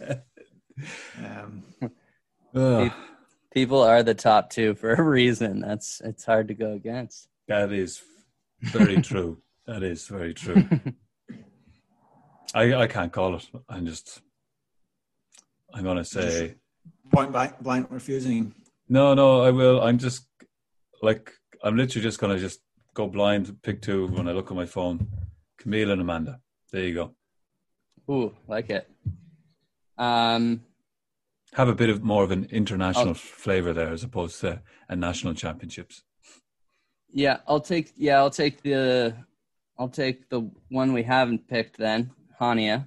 Um, 1.18 1.64
People 3.52 3.82
are 3.82 4.04
the 4.04 4.14
top 4.14 4.50
two 4.50 4.74
for 4.74 4.92
a 4.92 5.02
reason. 5.02 5.60
That's 5.60 6.00
it's 6.04 6.24
hard 6.24 6.46
to 6.48 6.54
go 6.54 6.72
against. 6.72 7.28
That 7.48 7.72
is 7.72 8.00
very 8.62 9.02
true. 9.02 9.42
That 9.66 9.82
is 9.82 10.06
very 10.06 10.34
true. 10.34 10.68
I 12.54 12.74
I 12.74 12.86
can't 12.86 13.12
call 13.12 13.36
it. 13.36 13.46
I'm 13.68 13.86
just 13.86 14.20
I'm 15.74 15.84
gonna 15.84 16.04
say 16.04 16.54
point 17.12 17.32
blank 17.32 17.60
blank 17.60 17.88
refusing. 17.90 18.54
No, 18.88 19.14
no, 19.14 19.42
I 19.42 19.50
will. 19.50 19.82
I'm 19.82 19.98
just 19.98 20.26
like 21.02 21.32
I'm 21.62 21.76
literally 21.76 22.02
just 22.02 22.18
gonna 22.18 22.38
just 22.38 22.60
go 22.94 23.06
blind, 23.06 23.62
pick 23.62 23.82
two 23.82 24.06
when 24.08 24.28
I 24.28 24.32
look 24.32 24.50
at 24.50 24.56
my 24.56 24.66
phone. 24.66 25.08
Camille 25.58 25.90
and 25.90 26.00
Amanda. 26.00 26.40
There 26.72 26.84
you 26.84 26.94
go. 26.94 27.14
Ooh, 28.10 28.34
like 28.46 28.70
it. 28.70 28.88
Um, 29.98 30.62
have 31.54 31.68
a 31.68 31.74
bit 31.74 31.90
of 31.90 32.02
more 32.02 32.22
of 32.24 32.30
an 32.30 32.46
international 32.50 33.10
oh. 33.10 33.14
flavor 33.14 33.72
there 33.72 33.92
as 33.92 34.04
opposed 34.04 34.40
to 34.40 34.62
a 34.88 34.96
national 34.96 35.34
championships. 35.34 36.02
Yeah, 37.10 37.38
I'll 37.46 37.60
take 37.60 37.92
yeah, 37.96 38.18
I'll 38.18 38.30
take 38.30 38.62
the 38.62 39.14
I'll 39.78 39.88
take 39.88 40.28
the 40.28 40.50
one 40.70 40.92
we 40.92 41.02
haven't 41.02 41.48
picked 41.48 41.78
then, 41.78 42.10
Hania. 42.40 42.86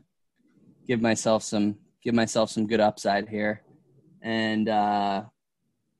Give 0.87 1.01
myself 1.01 1.43
some 1.43 1.77
give 2.03 2.13
myself 2.15 2.49
some 2.49 2.67
good 2.67 2.79
upside 2.79 3.29
here. 3.29 3.61
And 4.21 4.67
uh 4.69 5.23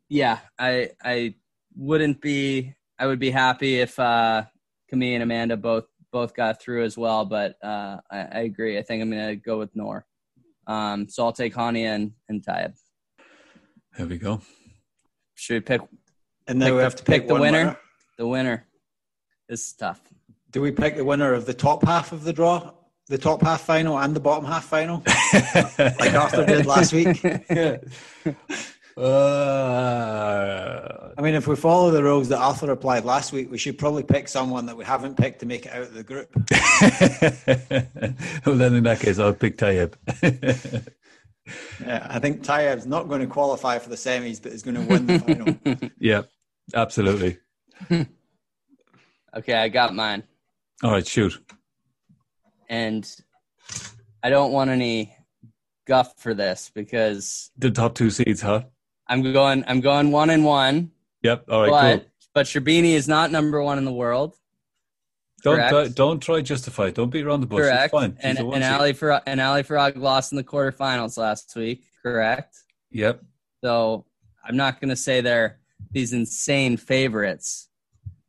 yeah, 0.09 0.39
I 0.59 0.91
I 1.03 1.35
wouldn't 1.75 2.21
be 2.21 2.75
I 2.99 3.07
would 3.07 3.19
be 3.19 3.31
happy 3.31 3.79
if 3.79 3.97
uh 3.99 4.43
Camille 4.89 5.15
and 5.15 5.23
Amanda 5.23 5.57
both 5.57 5.85
both 6.11 6.33
got 6.35 6.61
through 6.61 6.83
as 6.83 6.97
well, 6.97 7.25
but 7.25 7.55
uh 7.63 7.97
I, 8.11 8.17
I 8.19 8.39
agree. 8.41 8.77
I 8.77 8.81
think 8.83 9.01
I'm 9.01 9.09
gonna 9.09 9.35
go 9.35 9.57
with 9.59 9.75
Nour. 9.75 10.05
Um, 10.67 11.09
so 11.09 11.25
I'll 11.25 11.33
take 11.33 11.53
Hania 11.55 11.95
and, 11.95 12.11
and 12.29 12.45
Tayeb. 12.45 12.73
There 13.97 14.05
we 14.07 14.17
go. 14.17 14.41
Should 15.35 15.55
we 15.55 15.59
pick 15.61 15.81
And 16.47 16.61
then 16.61 16.67
Pick 16.67 16.73
we 16.73 16.77
the- 16.77 16.83
have 16.83 16.95
to 16.95 17.03
pick 17.03 17.21
pick, 17.21 17.27
the 17.27 17.33
one 17.33 17.41
winner? 17.41 17.77
the 18.17 18.27
winner? 18.27 18.67
This 19.49 19.67
is 19.67 19.73
tough. 19.73 19.99
Do 20.51 20.61
we 20.61 20.71
pick 20.71 20.95
the 20.95 21.03
winner 21.03 21.33
of 21.33 21.45
the 21.45 21.53
top 21.53 21.83
half 21.85 22.11
of 22.11 22.23
the 22.23 22.31
draw, 22.31 22.71
the 23.12 23.17
top 23.17 23.41
half 23.41 23.62
final, 23.62 24.00
and 24.00 24.15
the 24.15 24.19
bottom 24.19 24.45
half 24.45 24.65
final, 24.65 25.04
like 25.06 26.13
Arthur 26.13 26.45
did 26.45 26.65
last 26.65 26.93
week? 26.93 27.24
Uh, 28.97 31.13
I 31.17 31.21
mean, 31.21 31.34
if 31.34 31.47
we 31.47 31.56
follow 31.56 31.91
the 31.91 32.04
rules 32.04 32.28
that 32.28 32.39
Arthur 32.39 32.71
applied 32.71 33.06
last 33.06 33.32
week, 33.32 33.50
we 33.50 33.58
should 33.58 33.78
probably 33.78 34.04
pick 34.04 34.28
someone 34.28 34.65
that 34.65 34.76
we 34.76 34.84
haven't 34.84 35.15
picked 35.15 35.39
to 35.39 35.45
make 35.45 35.65
it 35.65 35.71
out 35.71 35.84
of 35.84 35.93
the 35.93 36.04
group. 36.04 36.30
well, 38.45 38.58
then 38.58 38.76
in 38.76 38.84
that 38.84 39.00
case, 39.00 39.17
I'll 39.17 39.34
pick 39.34 39.58
Tayeb. 39.58 39.93
Yeah, 41.80 42.06
I 42.10 42.19
think 42.19 42.43
Tayeb's 42.43 42.86
not 42.86 43.08
going 43.08 43.21
to 43.21 43.28
qualify 43.28 43.80
for 43.80 43.88
the 43.88 43.95
semis, 43.95 44.43
but 44.43 44.52
is 44.52 44.62
going 44.62 44.76
to 44.76 44.82
win 44.82 45.08
the 45.08 45.19
final. 45.19 45.89
yeah, 45.97 46.24
absolutely. 46.76 47.38
Okay, 47.89 49.54
I 49.54 49.69
got 49.69 49.95
mine. 49.95 50.24
All 50.84 50.91
right, 50.91 51.08
shoot. 51.08 51.41
And 52.71 53.05
I 54.23 54.29
don't 54.29 54.53
want 54.53 54.69
any 54.69 55.13
guff 55.86 56.13
for 56.17 56.34
this 56.34 56.71
because 56.73 57.51
The 57.57 57.69
top 57.69 57.95
two 57.95 58.10
seeds, 58.10 58.41
huh? 58.41 58.63
I'm 59.07 59.34
going 59.34 59.65
I'm 59.67 59.81
going 59.81 60.10
one 60.12 60.29
and 60.29 60.45
one. 60.45 60.91
Yep. 61.21 61.45
All 61.49 61.62
right, 61.63 61.69
but 61.69 61.97
cool. 61.97 62.07
but 62.34 62.45
Sherbini 62.45 62.93
is 62.93 63.10
not 63.10 63.29
number 63.29 63.62
one 63.62 63.77
in 63.77 63.84
the 63.84 63.91
world. 63.91 64.36
Don't 65.43 65.69
try, 65.69 65.88
don't 65.89 66.19
try 66.21 66.41
justify. 66.41 66.88
it. 66.88 66.95
Don't 66.95 67.10
beat 67.10 67.25
around 67.25 67.41
the 67.41 67.47
bush. 67.47 67.62
correct. 67.62 67.86
It's 67.86 67.91
fine. 67.91 68.17
And 68.21 68.38
She's 68.38 68.45
a 68.45 68.49
and 68.49 68.63
seed. 68.63 68.73
Ali 68.73 68.93
Farag 68.93 69.23
and 69.25 69.41
Ali 69.41 69.63
Farag 69.63 69.97
lost 69.97 70.31
in 70.31 70.38
the 70.38 70.43
quarterfinals 70.43 71.17
last 71.17 71.53
week. 71.55 71.84
Correct. 72.01 72.55
Yep. 72.91 73.21
So 73.63 74.05
I'm 74.45 74.55
not 74.55 74.79
going 74.79 74.89
to 74.89 74.95
say 74.95 75.19
they're 75.19 75.60
these 75.91 76.13
insane 76.13 76.77
favorites. 76.77 77.69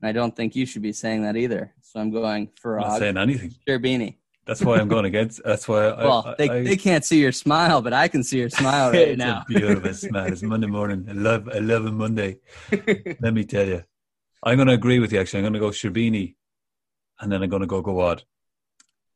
And 0.01 0.09
I 0.09 0.13
don't 0.13 0.35
think 0.35 0.57
you 0.57 0.67
should 0.67 0.83
be 0.83 0.93
saying 0.93 1.23
that 1.23 1.37
either. 1.37 1.75
So 1.83 2.01
I'm 2.01 2.11
going 2.11 2.51
I'm 2.65 2.79
not 2.79 2.99
saying 2.99 3.19
anything. 3.19 3.55
Sherbini. 3.69 4.17
That's 4.47 4.63
why 4.63 4.79
I'm 4.79 4.89
going 4.89 5.05
against. 5.05 5.41
That's 5.45 5.69
why. 5.69 5.87
I, 5.87 6.05
Well, 6.05 6.25
I, 6.27 6.35
they, 6.37 6.51
I, 6.51 6.63
they 6.65 6.77
can't 6.77 7.05
see 7.05 7.21
your 7.21 7.31
smile, 7.31 7.81
but 7.81 7.93
I 7.93 8.09
can 8.09 8.25
see 8.25 8.39
your 8.39 8.51
smile 8.51 8.91
right 8.93 9.09
it's 9.09 9.19
now. 9.19 9.43
a 9.43 9.45
beautiful 9.49 9.95
smile. 9.95 10.33
It's 10.33 10.43
Monday 10.43 10.67
morning. 10.67 11.07
I 11.09 11.13
love. 11.13 11.49
I 11.49 11.59
love 11.59 11.87
a 11.87 11.93
Monday. 11.93 12.39
Let 13.21 13.35
me 13.35 13.45
tell 13.45 13.67
you. 13.67 13.85
I'm 14.43 14.57
going 14.57 14.67
to 14.69 14.75
agree 14.75 14.99
with 14.99 15.13
you. 15.13 15.21
Actually, 15.21 15.39
I'm 15.41 15.45
going 15.45 15.53
to 15.53 15.61
go 15.61 15.71
Sherbini, 15.71 16.35
and 17.21 17.31
then 17.31 17.43
I'm 17.43 17.49
going 17.49 17.61
to 17.63 17.69
go 17.69 17.83
Gawad. 17.83 18.23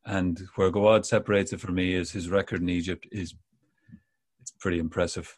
And 0.05 0.41
where 0.55 0.71
Gawad 0.71 1.05
separates 1.05 1.51
it 1.51 1.59
for 1.59 1.73
me 1.73 1.93
is 1.93 2.11
his 2.11 2.29
record 2.29 2.61
in 2.61 2.69
Egypt 2.69 3.05
is 3.11 3.35
it's 4.39 4.51
pretty 4.51 4.79
impressive. 4.79 5.37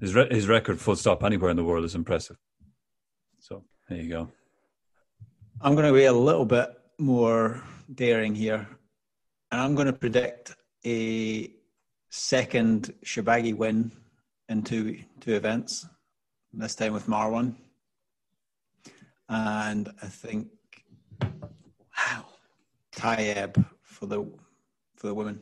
His 0.00 0.14
re- 0.14 0.28
his 0.30 0.48
record, 0.48 0.80
full 0.80 0.96
stop, 0.96 1.22
anywhere 1.22 1.50
in 1.50 1.58
the 1.58 1.64
world 1.64 1.84
is 1.84 1.94
impressive. 1.94 2.38
So 3.38 3.64
there 3.90 3.98
you 3.98 4.08
go. 4.08 4.32
I'm 5.60 5.74
going 5.74 5.86
to 5.86 5.92
be 5.92 6.04
a 6.06 6.12
little 6.12 6.46
bit 6.46 6.70
more 6.98 7.62
daring 7.94 8.34
here, 8.34 8.66
and 9.50 9.60
I'm 9.60 9.74
going 9.74 9.86
to 9.86 9.92
predict 9.92 10.54
a 10.86 11.50
second 12.10 12.92
Shorbagy 13.04 13.54
win 13.56 13.90
in 14.48 14.62
two 14.62 14.98
two 15.20 15.34
events. 15.34 15.86
This 16.52 16.74
time 16.74 16.92
with 16.92 17.06
Marwan, 17.06 17.54
and 19.28 19.88
I 20.02 20.06
think 20.06 20.48
wow, 21.96 22.24
Tayeb 22.92 23.64
for 23.82 24.06
the 24.06 24.24
for 24.96 25.06
the 25.08 25.14
women. 25.14 25.40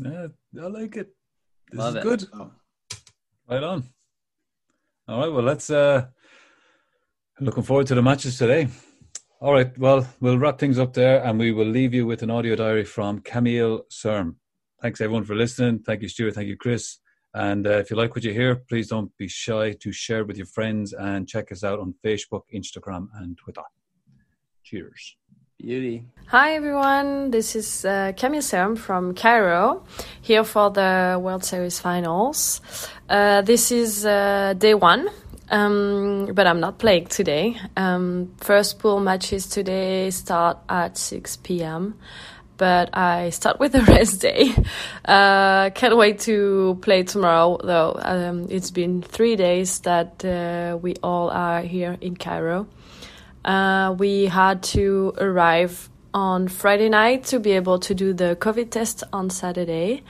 Yeah, 0.00 0.28
I 0.60 0.66
like 0.66 0.96
it. 0.96 1.08
This 1.70 1.78
Love 1.78 1.96
is 1.96 2.00
it. 2.00 2.02
good. 2.02 2.20
So, 2.22 2.50
Right 3.48 3.62
on. 3.62 3.84
All 5.08 5.20
right. 5.20 5.32
Well, 5.32 5.42
let's. 5.42 5.70
uh 5.70 6.06
Looking 7.42 7.62
forward 7.62 7.86
to 7.86 7.94
the 7.94 8.02
matches 8.02 8.36
today. 8.36 8.68
All 9.42 9.54
right. 9.54 9.76
Well, 9.78 10.06
we'll 10.20 10.38
wrap 10.38 10.58
things 10.58 10.78
up 10.78 10.92
there, 10.92 11.24
and 11.24 11.38
we 11.38 11.50
will 11.50 11.66
leave 11.66 11.94
you 11.94 12.04
with 12.04 12.22
an 12.22 12.30
audio 12.30 12.54
diary 12.56 12.84
from 12.84 13.20
Camille 13.20 13.86
Serm. 13.90 14.34
Thanks 14.82 15.00
everyone 15.00 15.24
for 15.24 15.34
listening. 15.34 15.78
Thank 15.78 16.02
you, 16.02 16.08
Stuart. 16.08 16.34
Thank 16.34 16.48
you, 16.48 16.58
Chris. 16.58 16.98
And 17.32 17.66
uh, 17.66 17.78
if 17.78 17.90
you 17.90 17.96
like 17.96 18.14
what 18.14 18.22
you 18.22 18.34
hear, 18.34 18.56
please 18.56 18.88
don't 18.88 19.16
be 19.16 19.28
shy 19.28 19.72
to 19.80 19.92
share 19.92 20.20
it 20.20 20.26
with 20.26 20.36
your 20.36 20.44
friends 20.44 20.92
and 20.92 21.26
check 21.26 21.50
us 21.52 21.64
out 21.64 21.78
on 21.78 21.94
Facebook, 22.04 22.42
Instagram, 22.54 23.08
and 23.14 23.38
Twitter. 23.38 23.62
Cheers. 24.62 25.16
Beauty. 25.56 26.04
Hi 26.28 26.54
everyone, 26.54 27.30
this 27.30 27.54
is 27.54 27.84
uh, 27.84 28.12
Camille 28.16 28.40
Serm 28.40 28.78
from 28.78 29.14
Cairo, 29.14 29.84
here 30.22 30.42
for 30.42 30.70
the 30.70 31.18
World 31.20 31.44
Series 31.44 31.78
finals. 31.78 32.62
Uh, 33.10 33.42
this 33.42 33.70
is 33.70 34.06
uh, 34.06 34.54
day 34.56 34.72
one, 34.72 35.10
um, 35.50 36.30
but 36.32 36.46
I'm 36.46 36.60
not 36.60 36.78
playing 36.78 37.06
today. 37.06 37.56
Um, 37.76 38.32
first 38.38 38.78
pool 38.78 39.00
matches 39.00 39.46
today 39.46 40.10
start 40.10 40.58
at 40.68 40.96
6 40.96 41.36
p.m., 41.38 41.98
but 42.56 42.90
I 42.96 43.30
start 43.30 43.58
with 43.58 43.74
a 43.74 43.80
rest 43.88 44.20
day. 44.20 44.54
Uh, 45.04 45.70
can't 45.70 45.96
wait 45.96 46.20
to 46.20 46.78
play 46.82 47.02
tomorrow, 47.02 47.58
though. 47.62 47.98
Um, 48.00 48.46
it's 48.50 48.70
been 48.70 49.02
three 49.02 49.34
days 49.34 49.80
that 49.80 50.24
uh, 50.24 50.76
we 50.76 50.94
all 51.02 51.30
are 51.30 51.62
here 51.62 51.96
in 52.00 52.16
Cairo. 52.16 52.68
Uh, 53.44 53.94
we 53.98 54.26
had 54.26 54.62
to 54.62 55.14
arrive 55.18 55.88
on 56.12 56.48
Friday 56.48 56.88
night 56.88 57.24
to 57.24 57.40
be 57.40 57.52
able 57.52 57.78
to 57.78 57.94
do 57.94 58.12
the 58.12 58.36
COVID 58.38 58.70
test 58.70 59.04
on 59.12 59.30
Saturday. 59.30 60.02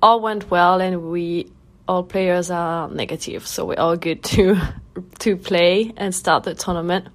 All 0.00 0.20
went 0.20 0.50
well, 0.50 0.80
and 0.80 1.10
we 1.10 1.50
all 1.90 2.04
players 2.04 2.52
are 2.52 2.88
negative, 2.88 3.44
so 3.48 3.64
we're 3.64 3.80
all 3.80 3.96
good 3.96 4.22
to 4.22 4.56
to 5.18 5.36
play 5.36 5.92
and 5.96 6.14
start 6.14 6.44
the 6.44 6.54
tournament. 6.54 7.08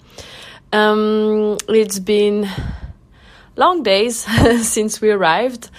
Um, 0.73 1.57
it's 1.69 1.99
been 1.99 2.49
long 3.55 3.83
days 3.83 4.17
since 4.67 4.99
we 4.99 5.11
arrived, 5.11 5.69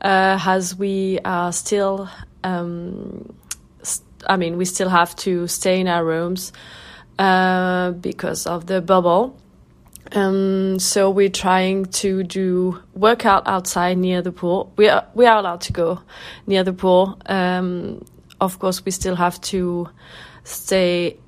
uh, 0.00 0.40
as 0.42 0.74
we 0.74 1.18
are 1.22 1.52
still. 1.52 2.08
Um, 2.42 3.34
st- 3.82 4.08
I 4.26 4.38
mean, 4.38 4.56
we 4.56 4.64
still 4.64 4.88
have 4.88 5.14
to 5.16 5.46
stay 5.48 5.78
in 5.80 5.86
our 5.86 6.02
rooms 6.02 6.52
uh, 7.18 7.90
because 7.90 8.46
of 8.46 8.66
the 8.66 8.80
bubble. 8.80 9.38
Um, 10.12 10.78
so 10.78 11.10
we're 11.10 11.28
trying 11.28 11.86
to 12.00 12.22
do 12.22 12.80
workout 12.94 13.46
outside 13.46 13.98
near 13.98 14.22
the 14.22 14.32
pool. 14.32 14.72
We 14.76 14.88
are 14.88 15.04
we 15.14 15.26
are 15.26 15.36
allowed 15.36 15.60
to 15.62 15.74
go 15.74 16.00
near 16.46 16.64
the 16.64 16.72
pool. 16.72 17.18
Um, 17.26 18.00
of 18.40 18.58
course, 18.58 18.84
we 18.84 18.90
still 18.90 19.16
have 19.16 19.40
to 19.42 19.88
stay 20.44 21.18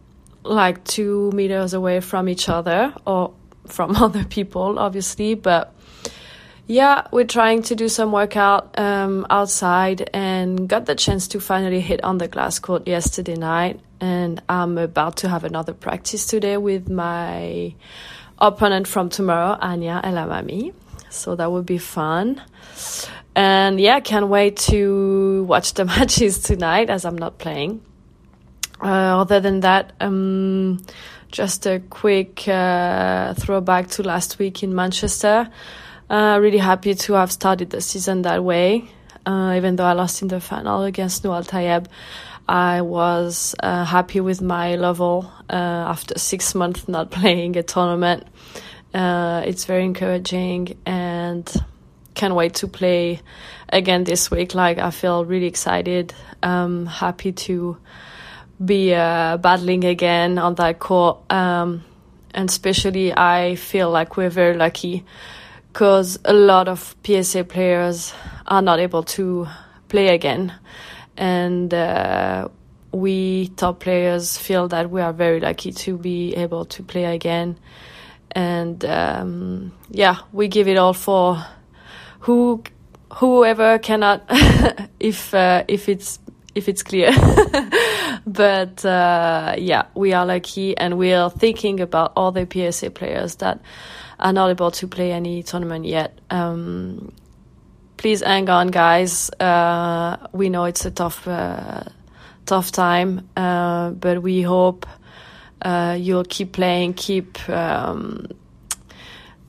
like 0.44 0.84
two 0.84 1.30
meters 1.32 1.74
away 1.74 2.00
from 2.00 2.28
each 2.28 2.48
other 2.48 2.94
or 3.06 3.34
from 3.66 3.96
other 4.04 4.24
people, 4.24 4.78
obviously. 4.78 5.34
But 5.34 5.74
yeah, 6.66 7.06
we're 7.12 7.24
trying 7.24 7.62
to 7.62 7.74
do 7.74 7.88
some 7.88 8.12
workout 8.12 8.78
um, 8.78 9.26
outside 9.30 10.10
and 10.12 10.68
got 10.68 10.86
the 10.86 10.94
chance 10.94 11.28
to 11.28 11.40
finally 11.40 11.80
hit 11.80 12.04
on 12.04 12.18
the 12.18 12.28
glass 12.28 12.58
court 12.58 12.86
yesterday 12.86 13.36
night. 13.36 13.80
And 14.00 14.42
I'm 14.48 14.78
about 14.78 15.16
to 15.18 15.28
have 15.28 15.44
another 15.44 15.72
practice 15.72 16.26
today 16.26 16.56
with 16.56 16.88
my 16.88 17.74
opponent 18.38 18.86
from 18.86 19.08
tomorrow, 19.08 19.58
Hania 19.60 20.00
El 20.04 20.14
Hammamy. 20.14 20.72
So 21.10 21.34
that 21.36 21.50
would 21.50 21.66
be 21.66 21.78
fun. 21.78 22.42
And 23.38 23.80
yeah, 23.80 24.00
can't 24.00 24.26
wait 24.26 24.56
to 24.72 25.44
watch 25.44 25.74
the 25.74 25.84
matches 25.94 26.40
tonight 26.40 26.90
as 26.90 27.04
I'm 27.04 27.16
not 27.16 27.38
playing. 27.38 27.80
Uh, 28.82 29.20
other 29.20 29.38
than 29.38 29.60
that, 29.60 29.92
um, 30.00 30.84
just 31.30 31.64
a 31.64 31.78
quick 31.78 32.48
uh, 32.48 33.34
throwback 33.34 33.90
to 33.90 34.02
last 34.02 34.40
week 34.40 34.64
in 34.64 34.74
Manchester. 34.74 35.48
Uh, 36.10 36.36
really 36.42 36.58
happy 36.58 36.96
to 36.96 37.12
have 37.12 37.30
started 37.30 37.70
the 37.70 37.80
season 37.80 38.22
that 38.22 38.42
way. 38.42 38.90
Uh, 39.24 39.54
even 39.56 39.76
though 39.76 39.84
I 39.84 39.92
lost 39.92 40.20
in 40.20 40.26
the 40.26 40.40
final 40.40 40.82
against 40.82 41.22
Nour 41.22 41.36
El 41.36 41.44
Tayeb, 41.44 41.86
I 42.48 42.80
was 42.82 43.54
uh, 43.60 43.84
happy 43.84 44.18
with 44.18 44.42
my 44.42 44.74
level 44.74 45.30
uh, 45.48 45.52
after 45.54 46.18
six 46.18 46.56
months 46.56 46.88
not 46.88 47.10
playing 47.12 47.56
a 47.56 47.62
tournament. 47.62 48.26
It's 48.92 49.64
very 49.64 49.84
encouraging 49.84 50.76
and 50.84 51.48
can't 52.18 52.34
wait 52.34 52.54
to 52.54 52.66
play 52.66 53.20
again 53.68 54.02
this 54.04 54.30
week. 54.30 54.54
Like 54.54 54.78
I 54.78 54.90
feel 54.90 55.24
really 55.24 55.46
excited. 55.46 56.12
Um, 56.42 56.84
happy 56.86 57.32
to 57.32 57.78
be 58.62 58.92
uh, 58.92 59.36
battling 59.36 59.84
again 59.84 60.36
on 60.36 60.56
that 60.56 60.80
court. 60.80 61.18
Um, 61.30 61.84
and 62.34 62.50
especially, 62.50 63.16
I 63.16 63.54
feel 63.54 63.90
like 63.90 64.16
we're 64.16 64.30
very 64.30 64.56
lucky 64.56 65.04
because 65.72 66.18
a 66.24 66.32
lot 66.32 66.66
of 66.66 66.96
PSA 67.04 67.44
players 67.44 68.12
are 68.46 68.62
not 68.62 68.80
able 68.80 69.04
to 69.04 69.46
play 69.88 70.08
again. 70.08 70.52
And 71.16 71.72
uh, 71.72 72.48
we 72.90 73.48
top 73.56 73.78
players 73.78 74.36
feel 74.36 74.66
that 74.68 74.90
we 74.90 75.00
are 75.00 75.12
very 75.12 75.38
lucky 75.38 75.70
to 75.72 75.96
be 75.96 76.34
able 76.34 76.64
to 76.64 76.82
play 76.82 77.04
again. 77.04 77.58
And 78.32 78.84
um, 78.84 79.72
yeah, 79.88 80.18
we 80.32 80.48
give 80.48 80.66
it 80.66 80.78
all 80.78 80.92
for 80.92 81.44
who 82.20 82.62
whoever 83.14 83.78
cannot, 83.78 84.24
if 85.00 85.34
uh, 85.34 85.64
if 85.68 85.88
it's 85.88 86.18
if 86.54 86.68
it's 86.68 86.82
clear. 86.82 87.12
but 88.26 88.84
uh, 88.84 89.54
yeah, 89.58 89.86
we 89.94 90.12
are 90.12 90.26
lucky, 90.26 90.76
and 90.76 90.98
we 90.98 91.12
are 91.12 91.30
thinking 91.30 91.80
about 91.80 92.12
all 92.16 92.32
the 92.32 92.46
PSA 92.50 92.90
players 92.90 93.36
that 93.36 93.60
are 94.18 94.32
not 94.32 94.50
able 94.50 94.70
to 94.72 94.86
play 94.88 95.12
any 95.12 95.42
tournament 95.42 95.84
yet. 95.84 96.18
Um, 96.30 97.12
please 97.96 98.20
hang 98.20 98.50
on, 98.50 98.68
guys. 98.68 99.30
Uh, 99.30 100.28
we 100.32 100.48
know 100.48 100.64
it's 100.64 100.84
a 100.84 100.90
tough, 100.90 101.26
uh, 101.28 101.84
tough 102.46 102.72
time, 102.72 103.28
uh, 103.36 103.90
but 103.90 104.22
we 104.22 104.42
hope 104.42 104.86
uh, 105.62 105.96
you'll 105.98 106.24
keep 106.24 106.52
playing, 106.52 106.94
keep. 106.94 107.48
Um, 107.48 108.26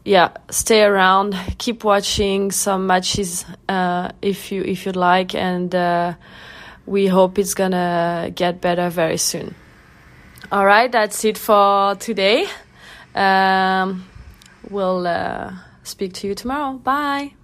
yeah, 0.03 0.29
stay 0.49 0.83
around, 0.83 1.35
keep 1.57 1.83
watching 1.83 2.51
some 2.51 2.88
matches 2.88 3.45
uh, 3.67 4.12
if 4.21 4.51
you 4.51 4.63
if 4.63 4.85
you'd 4.85 4.95
like, 4.95 5.35
and 5.35 5.73
uh, 5.73 6.13
we 6.85 7.07
hope 7.07 7.38
it's 7.38 7.53
gonna 7.53 8.31
get 8.33 8.62
better 8.62 8.89
very 8.89 9.17
soon. 9.17 9.55
All 10.51 10.65
right, 10.65 10.91
that's 10.91 11.23
it 11.25 11.38
for 11.38 11.95
today. 11.95 12.47
Um, 13.13 14.05
we'll 14.69 15.05
uh, 15.05 15.53
speak 15.83 16.13
to 16.13 16.27
you 16.27 16.35
tomorrow. 16.35 16.73
Bye. 16.73 17.38